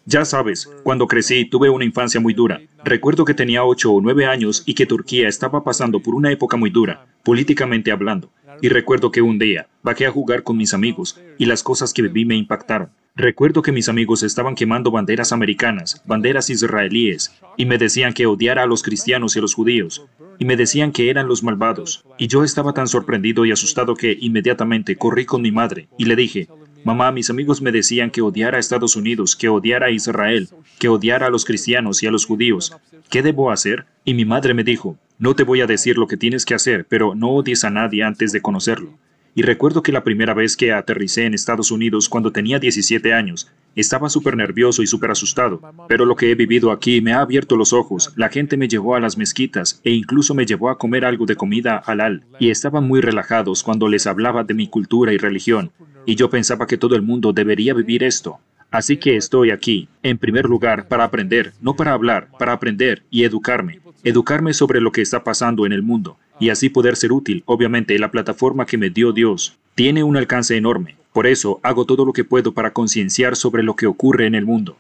[0.08, 2.60] Ya sabes, cuando crecí tuve una infancia muy dura.
[2.84, 6.56] Recuerdo que tenía 8 o 9 años y que Turquía estaba pasando por una época
[6.56, 8.30] muy dura, políticamente hablando.
[8.62, 12.02] Y recuerdo que un día bajé a jugar con mis amigos y las cosas que
[12.02, 12.90] viví me impactaron.
[13.14, 18.64] Recuerdo que mis amigos estaban quemando banderas americanas, banderas israelíes, y me decían que odiara
[18.64, 20.06] a los cristianos y a los judíos,
[20.38, 22.04] y me decían que eran los malvados.
[22.18, 26.14] Y yo estaba tan sorprendido y asustado que inmediatamente corrí con mi madre y le
[26.14, 26.48] dije,
[26.86, 30.48] Mamá, mis amigos me decían que odiara a Estados Unidos, que odiara a Israel,
[30.78, 32.76] que odiara a los cristianos y a los judíos.
[33.10, 33.86] ¿Qué debo hacer?
[34.04, 36.86] Y mi madre me dijo, no te voy a decir lo que tienes que hacer,
[36.88, 38.98] pero no odies a nadie antes de conocerlo.
[39.34, 43.50] Y recuerdo que la primera vez que aterricé en Estados Unidos cuando tenía 17 años,
[43.74, 47.56] estaba súper nervioso y súper asustado, pero lo que he vivido aquí me ha abierto
[47.56, 48.12] los ojos.
[48.16, 51.36] La gente me llevó a las mezquitas e incluso me llevó a comer algo de
[51.36, 55.70] comida halal, y estaban muy relajados cuando les hablaba de mi cultura y religión
[56.06, 58.38] y yo pensaba que todo el mundo debería vivir esto.
[58.70, 63.24] Así que estoy aquí, en primer lugar, para aprender, no para hablar, para aprender y
[63.24, 63.80] educarme.
[64.04, 67.42] Educarme sobre lo que está pasando en el mundo y así poder ser útil.
[67.46, 70.96] Obviamente, la plataforma que me dio Dios tiene un alcance enorme.
[71.12, 74.44] Por eso hago todo lo que puedo para concienciar sobre lo que ocurre en el
[74.44, 74.76] mundo.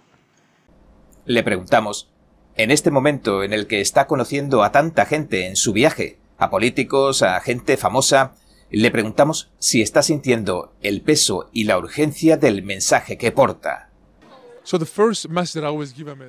[1.24, 2.10] Le preguntamos,
[2.56, 6.50] en este momento en el que está conociendo a tanta gente en su viaje, a
[6.50, 8.34] políticos, a gente famosa,
[8.70, 13.90] le preguntamos si está sintiendo el peso y la urgencia del mensaje que porta.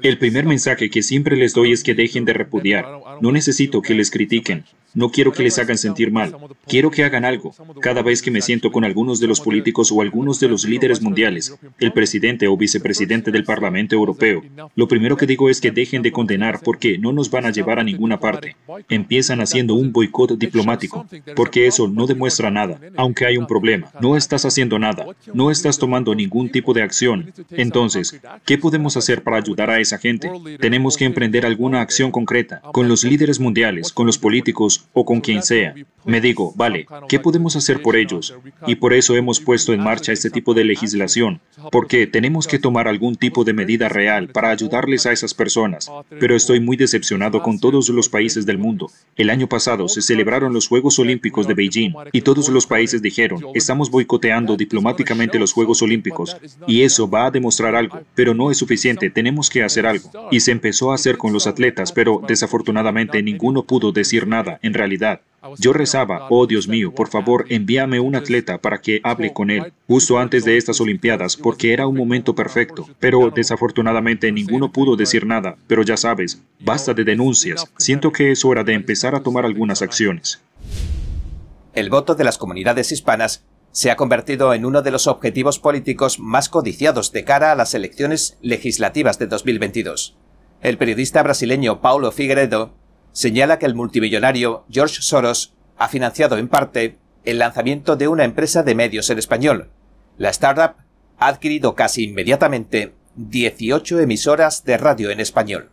[0.03, 2.85] El primer mensaje que siempre les doy es que dejen de repudiar.
[3.19, 4.63] No necesito que les critiquen.
[4.93, 6.35] No quiero que les hagan sentir mal.
[6.65, 7.53] Quiero que hagan algo.
[7.81, 11.01] Cada vez que me siento con algunos de los políticos o algunos de los líderes
[11.01, 14.43] mundiales, el presidente o vicepresidente del Parlamento Europeo,
[14.75, 17.79] lo primero que digo es que dejen de condenar porque no nos van a llevar
[17.79, 18.55] a ninguna parte.
[18.89, 23.91] Empiezan haciendo un boicot diplomático, porque eso no demuestra nada, aunque hay un problema.
[24.01, 25.05] No estás haciendo nada.
[25.33, 27.33] No estás tomando ningún tipo de acción.
[27.51, 30.31] Entonces, ¿qué podemos hacer para ayudar a esa gente?
[30.59, 35.21] Tenemos que emprender alguna acción concreta con los líderes mundiales, con los políticos o con
[35.21, 35.73] quien sea.
[36.07, 38.33] Me digo, vale, ¿qué podemos hacer por ellos?
[38.65, 42.87] Y por eso hemos puesto en marcha este tipo de legislación, porque tenemos que tomar
[42.87, 45.91] algún tipo de medida real para ayudarles a esas personas.
[46.17, 48.89] Pero estoy muy decepcionado con todos los países del mundo.
[49.17, 53.43] El año pasado se celebraron los Juegos Olímpicos de Beijing y todos los países dijeron,
[53.53, 58.57] estamos boicoteando diplomáticamente los Juegos Olímpicos y eso va a demostrar algo, pero no es
[58.57, 60.09] suficiente, tenemos que hacer algo.
[60.31, 64.75] Y se empezó a hacer con los atletas, pero desafortunadamente ninguno pudo decir nada en
[64.75, 65.21] realidad.
[65.59, 69.71] Yo rezaba, oh Dios mío, por favor envíame un atleta para que hable con él,
[69.87, 72.87] justo antes de estas Olimpiadas, porque era un momento perfecto.
[72.99, 77.65] Pero desafortunadamente ninguno pudo decir nada, pero ya sabes, basta de denuncias.
[77.77, 80.41] Siento que es hora de empezar a tomar algunas acciones.
[81.73, 86.19] El voto de las comunidades hispanas se ha convertido en uno de los objetivos políticos
[86.19, 90.17] más codiciados de cara a las elecciones legislativas de 2022.
[90.61, 92.73] El periodista brasileño Paulo Figueiredo
[93.17, 98.61] señala que el multimillonario George Soros ha financiado en parte el lanzamiento de una empresa
[98.61, 99.71] de medios en español.
[100.19, 100.75] La startup
[101.17, 105.71] ha adquirido casi inmediatamente 18 emisoras de radio en español.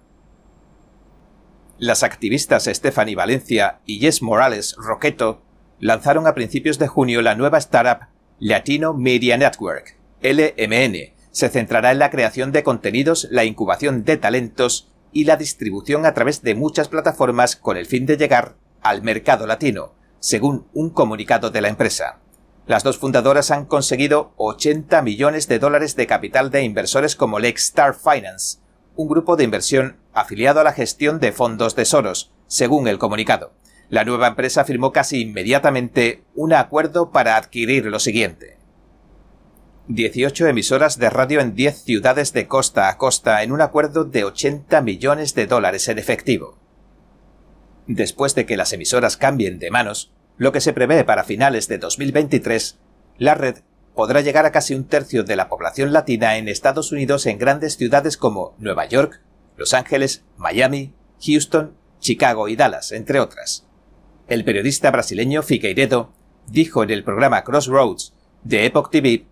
[1.76, 5.42] Las activistas Stephanie Valencia y Jess Morales Roqueto
[5.80, 11.12] lanzaron a principios de junio la nueva startup Latino Media Network, LMN.
[11.30, 16.12] Se centrará en la creación de contenidos, la incubación de talentos y la distribución a
[16.12, 21.51] través de muchas plataformas con el fin de llegar al mercado latino, según un comunicado
[21.51, 22.19] de la empresa.
[22.67, 27.95] Las dos fundadoras han conseguido 80 millones de dólares de capital de inversores como Star
[27.95, 28.59] Finance,
[28.97, 33.53] un grupo de inversión afiliado a la gestión de fondos de Soros, según el comunicado.
[33.91, 38.53] La nueva empresa firmó casi inmediatamente un acuerdo para adquirir lo siguiente.
[39.89, 44.24] 18 emisoras de radio en 10 ciudades de costa a costa en un acuerdo de
[44.24, 46.57] 80 millones de dólares en efectivo.
[47.87, 51.76] Después de que las emisoras cambien de manos, lo que se prevé para finales de
[51.76, 52.78] 2023,
[53.18, 53.59] la red
[53.95, 57.76] podrá llegar a casi un tercio de la población latina en Estados Unidos en grandes
[57.76, 59.20] ciudades como Nueva York,
[59.59, 63.66] Los Ángeles, Miami, Houston, Chicago y Dallas, entre otras.
[64.28, 66.14] El periodista brasileño Figueiredo
[66.47, 68.14] dijo en el programa Crossroads
[68.45, 69.26] de Epoch TV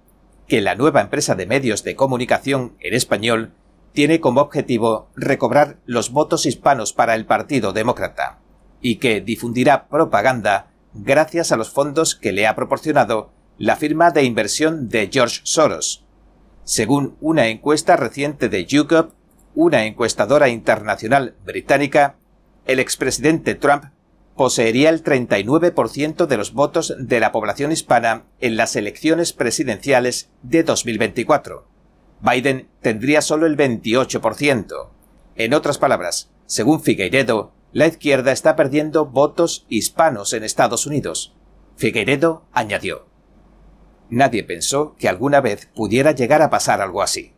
[0.47, 3.53] que la nueva empresa de medios de comunicación en español
[3.93, 8.39] tiene como objetivo recobrar los votos hispanos para el Partido Demócrata
[8.81, 14.25] y que difundirá propaganda gracias a los fondos que le ha proporcionado la firma de
[14.25, 16.05] inversión de George Soros.
[16.65, 19.13] Según una encuesta reciente de YouGov,
[19.55, 22.17] una encuestadora internacional británica,
[22.65, 23.85] el expresidente Trump
[24.37, 30.63] poseería el 39% de los votos de la población hispana en las elecciones presidenciales de
[30.63, 31.67] 2024.
[32.21, 34.89] Biden tendría solo el 28%.
[35.37, 41.35] En otras palabras, según Figueiredo, la izquierda está perdiendo votos hispanos en Estados Unidos.
[41.77, 43.07] Figueiredo añadió.
[44.11, 47.33] Nadie pensó que alguna vez pudiera llegar a pasar algo así.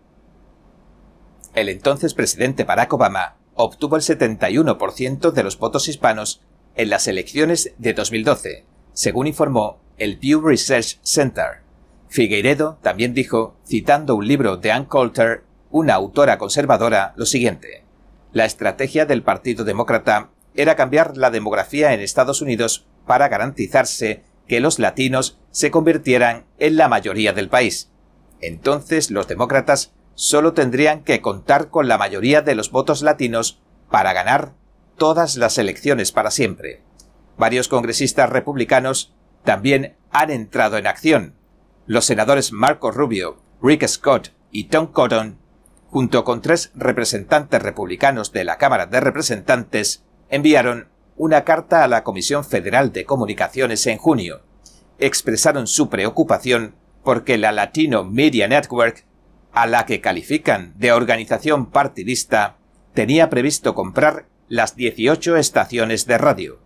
[1.54, 6.42] El entonces presidente Barack Obama obtuvo el 71% de los votos hispanos
[6.76, 11.62] en las elecciones de 2012, según informó el Pew Research Center.
[12.08, 17.84] Figueiredo también dijo, citando un libro de Ann Coulter, una autora conservadora, lo siguiente.
[18.32, 24.60] La estrategia del Partido Demócrata era cambiar la demografía en Estados Unidos para garantizarse que
[24.60, 27.90] los latinos se convirtieran en la mayoría del país.
[28.40, 33.60] Entonces los demócratas solo tendrían que contar con la mayoría de los votos latinos
[33.90, 34.52] para ganar
[34.96, 36.82] todas las elecciones para siempre.
[37.36, 39.14] Varios congresistas republicanos
[39.44, 41.34] también han entrado en acción.
[41.86, 45.38] Los senadores Marco Rubio, Rick Scott y Tom Cotton,
[45.88, 52.02] junto con tres representantes republicanos de la Cámara de Representantes, enviaron una carta a la
[52.02, 54.42] Comisión Federal de Comunicaciones en junio.
[54.98, 59.04] Expresaron su preocupación porque la Latino Media Network,
[59.52, 62.56] a la que califican de organización partidista,
[62.94, 66.60] tenía previsto comprar las 18 estaciones de radio.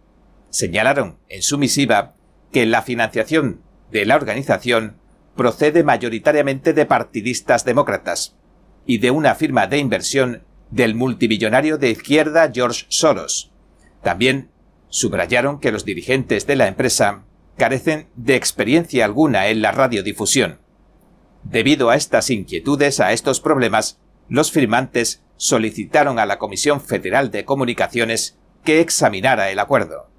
[0.51, 2.15] Señalaron en su misiva
[2.53, 4.97] que la financiación de la organización
[5.37, 8.37] procede mayoritariamente de partidistas demócratas
[8.87, 13.53] y de una firma de inversión del multimillonario de izquierda George Soros.
[14.03, 14.51] También
[14.89, 17.25] subrayaron que los dirigentes de la empresa
[17.57, 20.61] carecen de experiencia alguna en la radiodifusión.
[21.45, 27.45] Debido a estas inquietudes, a estos problemas, los firmantes solicitaron a la Comisión Federal de
[27.45, 30.11] Comunicaciones que examinara el acuerdo.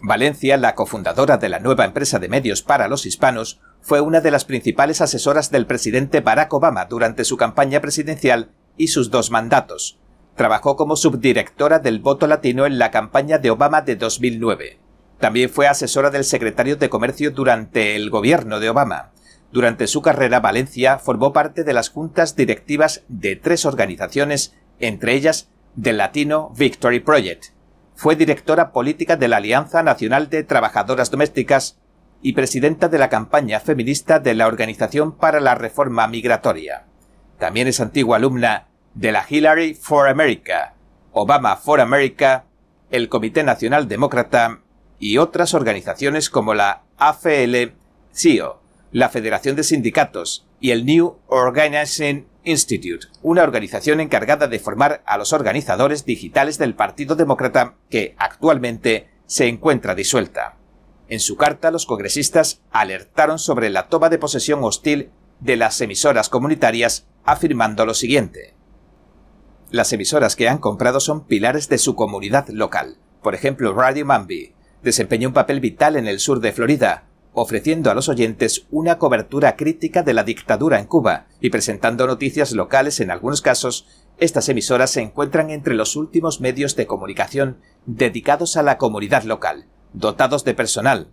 [0.00, 4.30] Valencia, la cofundadora de la nueva empresa de medios para los hispanos, fue una de
[4.30, 9.98] las principales asesoras del presidente Barack Obama durante su campaña presidencial y sus dos mandatos.
[10.36, 14.78] Trabajó como subdirectora del voto latino en la campaña de Obama de 2009.
[15.20, 19.12] También fue asesora del secretario de Comercio durante el gobierno de Obama.
[19.54, 25.48] Durante su carrera, Valencia formó parte de las juntas directivas de tres organizaciones, entre ellas
[25.76, 27.52] del Latino Victory Project.
[27.94, 31.78] Fue directora política de la Alianza Nacional de Trabajadoras Domésticas
[32.20, 36.86] y presidenta de la campaña feminista de la Organización para la Reforma Migratoria.
[37.38, 40.74] También es antigua alumna de la Hillary for America,
[41.12, 42.46] Obama for America,
[42.90, 44.62] el Comité Nacional Demócrata
[44.98, 48.63] y otras organizaciones como la AFL-CIO,
[48.94, 55.18] la Federación de Sindicatos y el New Organizing Institute, una organización encargada de formar a
[55.18, 60.58] los organizadores digitales del Partido Demócrata que actualmente se encuentra disuelta.
[61.08, 66.28] En su carta, los congresistas alertaron sobre la toma de posesión hostil de las emisoras
[66.28, 68.54] comunitarias, afirmando lo siguiente.
[69.72, 72.98] Las emisoras que han comprado son pilares de su comunidad local.
[73.24, 77.94] Por ejemplo, Radio Mambi desempeñó un papel vital en el sur de Florida, ofreciendo a
[77.94, 83.10] los oyentes una cobertura crítica de la dictadura en Cuba y presentando noticias locales en
[83.10, 83.86] algunos casos,
[84.18, 89.66] estas emisoras se encuentran entre los últimos medios de comunicación dedicados a la comunidad local,
[89.92, 91.10] dotados de personal.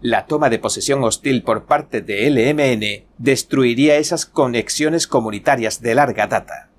[0.00, 6.26] La toma de posesión hostil por parte de LMN destruiría esas conexiones comunitarias de larga
[6.26, 6.70] data.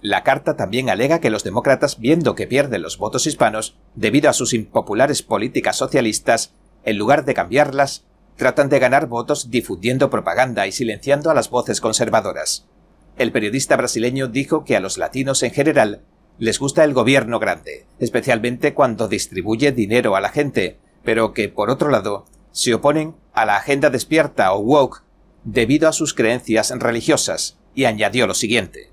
[0.00, 4.34] La carta también alega que los demócratas, viendo que pierden los votos hispanos debido a
[4.34, 6.54] sus impopulares políticas socialistas,
[6.84, 8.04] en lugar de cambiarlas,
[8.36, 12.66] tratan de ganar votos difundiendo propaganda y silenciando a las voces conservadoras.
[13.16, 16.02] El periodista brasileño dijo que a los latinos en general
[16.38, 21.70] les gusta el gobierno grande, especialmente cuando distribuye dinero a la gente, pero que, por
[21.70, 25.02] otro lado, se oponen a la agenda despierta o woke
[25.44, 28.90] debido a sus creencias religiosas, y añadió lo siguiente.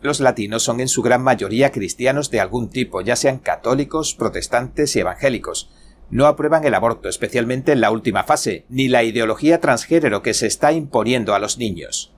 [0.00, 4.94] Los latinos son en su gran mayoría cristianos de algún tipo, ya sean católicos, protestantes
[4.94, 5.70] y evangélicos,
[6.10, 10.46] no aprueban el aborto, especialmente en la última fase, ni la ideología transgénero que se
[10.46, 12.14] está imponiendo a los niños.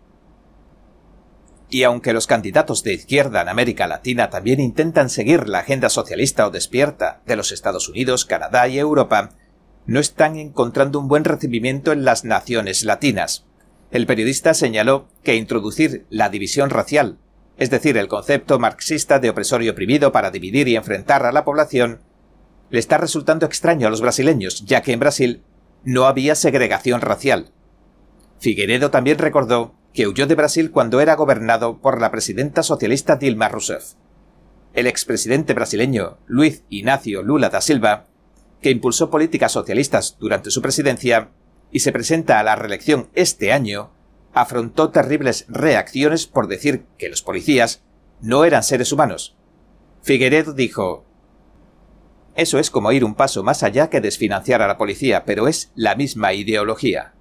[1.69, 6.47] Y aunque los candidatos de izquierda en América Latina también intentan seguir la agenda socialista
[6.47, 9.31] o despierta de los Estados Unidos, Canadá y Europa,
[9.87, 13.47] no están encontrando un buen recibimiento en las naciones latinas.
[13.91, 17.19] El periodista señaló que introducir la división racial,
[17.57, 21.45] es decir, el concepto marxista de opresor y oprimido para dividir y enfrentar a la
[21.45, 22.01] población,
[22.71, 25.43] le está resultando extraño a los brasileños, ya que en Brasil
[25.85, 27.53] no había segregación racial.
[28.39, 33.49] Figueredo también recordó que huyó de Brasil cuando era gobernado por la presidenta socialista Dilma
[33.49, 33.95] Rousseff.
[34.73, 38.07] El expresidente brasileño Luiz Inácio Lula da Silva,
[38.63, 41.31] que impulsó políticas socialistas durante su presidencia
[41.73, 43.91] y se presenta a la reelección este año,
[44.33, 47.83] afrontó terribles reacciones por decir que los policías
[48.21, 49.37] no eran seres humanos.
[50.03, 51.05] Figueredo dijo,
[52.41, 55.73] eso es como ir un paso más allá que desfinanciar a la policía, pero es
[55.75, 57.15] la misma ideología.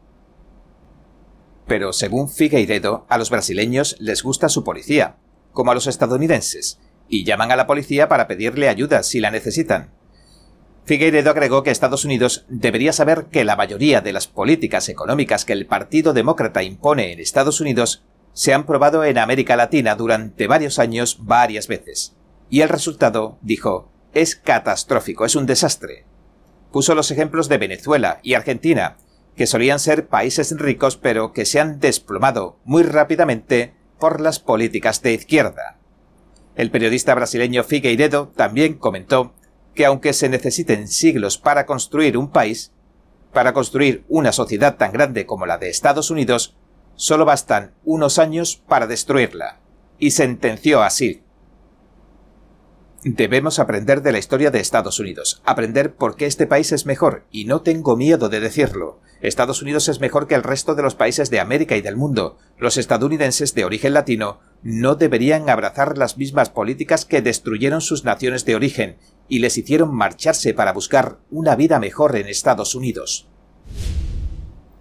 [1.67, 5.17] Pero según Figueiredo, a los brasileños les gusta su policía,
[5.53, 9.91] como a los estadounidenses, y llaman a la policía para pedirle ayuda si la necesitan.
[10.85, 15.53] Figueiredo agregó que Estados Unidos debería saber que la mayoría de las políticas económicas que
[15.53, 18.03] el Partido Demócrata impone en Estados Unidos
[18.33, 22.15] se han probado en América Latina durante varios años varias veces.
[22.49, 26.05] Y el resultado, dijo, es catastrófico, es un desastre.
[26.71, 28.97] Puso los ejemplos de Venezuela y Argentina,
[29.35, 35.01] que solían ser países ricos pero que se han desplomado muy rápidamente por las políticas
[35.01, 35.77] de izquierda.
[36.55, 39.33] El periodista brasileño Figueiredo también comentó
[39.73, 42.73] que aunque se necesiten siglos para construir un país,
[43.31, 46.57] para construir una sociedad tan grande como la de Estados Unidos,
[46.95, 49.59] solo bastan unos años para destruirla.
[49.99, 51.23] Y sentenció así.
[53.03, 57.23] Debemos aprender de la historia de Estados Unidos, aprender por qué este país es mejor,
[57.31, 58.99] y no tengo miedo de decirlo.
[59.21, 62.37] Estados Unidos es mejor que el resto de los países de América y del mundo.
[62.57, 68.43] Los estadounidenses de origen latino no deberían abrazar las mismas políticas que destruyeron sus naciones
[68.43, 68.97] de origen
[69.29, 73.29] y les hicieron marcharse para buscar una vida mejor en Estados Unidos.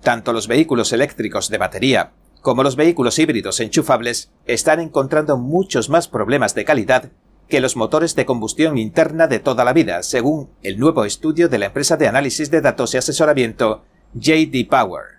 [0.02, 6.08] Tanto los vehículos eléctricos de batería como los vehículos híbridos enchufables están encontrando muchos más
[6.08, 7.12] problemas de calidad
[7.49, 11.59] que los motores de combustión interna de toda la vida, según el nuevo estudio de
[11.59, 13.84] la empresa de análisis de datos y asesoramiento
[14.14, 15.18] JD Power.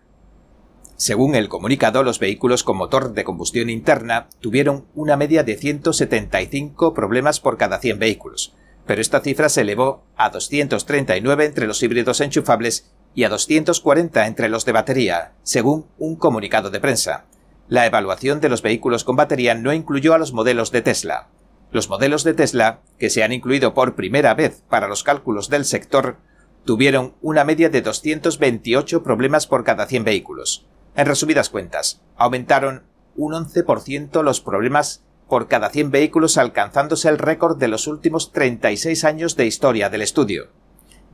[0.95, 6.93] Según el comunicado, los vehículos con motor de combustión interna tuvieron una media de 175
[6.93, 8.53] problemas por cada 100 vehículos,
[8.85, 14.49] pero esta cifra se elevó a 239 entre los híbridos enchufables y a 240 entre
[14.49, 17.25] los de batería, según un comunicado de prensa.
[17.69, 21.29] La evaluación de los vehículos con batería no incluyó a los modelos de Tesla.
[21.71, 25.65] Los modelos de Tesla, que se han incluido por primera vez para los cálculos del
[25.65, 26.17] sector,
[26.65, 30.65] tuvieron una media de 228 problemas por cada 100 vehículos.
[30.95, 32.83] En resumidas cuentas, aumentaron
[33.15, 39.03] un 11% los problemas por cada 100 vehículos alcanzándose el récord de los últimos 36
[39.05, 40.47] años de historia del estudio.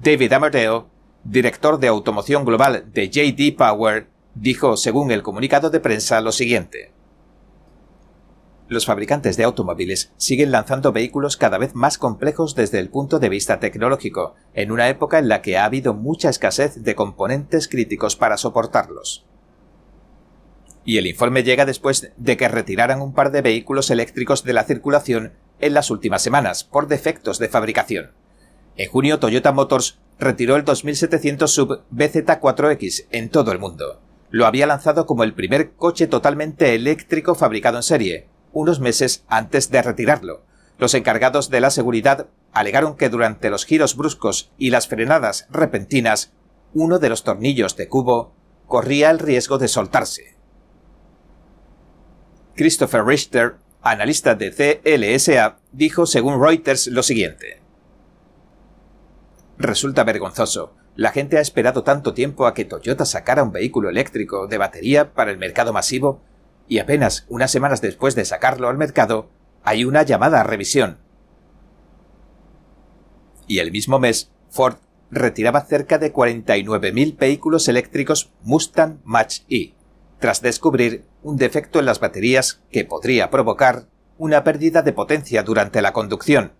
[0.01, 0.89] David Amardeo,
[1.25, 6.94] director de automoción global de JD Power, dijo, según el comunicado de prensa, lo siguiente.
[8.67, 13.29] Los fabricantes de automóviles siguen lanzando vehículos cada vez más complejos desde el punto de
[13.29, 18.15] vista tecnológico, en una época en la que ha habido mucha escasez de componentes críticos
[18.15, 19.23] para soportarlos.
[20.83, 24.63] Y el informe llega después de que retiraran un par de vehículos eléctricos de la
[24.63, 28.13] circulación en las últimas semanas por defectos de fabricación.
[28.77, 34.01] En junio Toyota Motors retiró el 2700 Sub BZ4X en todo el mundo.
[34.31, 39.69] Lo había lanzado como el primer coche totalmente eléctrico fabricado en serie, unos meses antes
[39.69, 40.43] de retirarlo.
[40.79, 46.31] Los encargados de la seguridad alegaron que durante los giros bruscos y las frenadas repentinas,
[46.73, 48.33] uno de los tornillos de cubo
[48.65, 50.37] corría el riesgo de soltarse.
[52.55, 57.61] Christopher Richter, analista de CLSA, dijo según Reuters lo siguiente.
[59.57, 60.73] Resulta vergonzoso.
[60.95, 65.13] La gente ha esperado tanto tiempo a que Toyota sacara un vehículo eléctrico de batería
[65.13, 66.21] para el mercado masivo
[66.67, 69.29] y apenas unas semanas después de sacarlo al mercado,
[69.63, 70.97] hay una llamada a revisión.
[73.47, 74.77] Y el mismo mes, Ford
[75.11, 79.73] retiraba cerca de 49.000 vehículos eléctricos Mustang Mach-E,
[80.19, 83.87] tras descubrir un defecto en las baterías que podría provocar
[84.17, 86.53] una pérdida de potencia durante la conducción.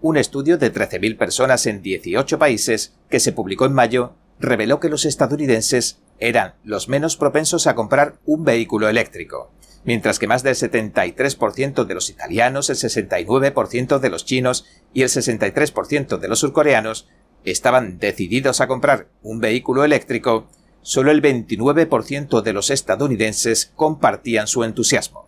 [0.00, 4.88] Un estudio de 13.000 personas en 18 países que se publicó en mayo reveló que
[4.88, 9.52] los estadounidenses eran los menos propensos a comprar un vehículo eléctrico,
[9.84, 15.08] mientras que más del 73% de los italianos, el 69% de los chinos y el
[15.08, 17.08] 63% de los surcoreanos
[17.44, 20.48] estaban decididos a comprar un vehículo eléctrico,
[20.82, 25.27] solo el 29% de los estadounidenses compartían su entusiasmo.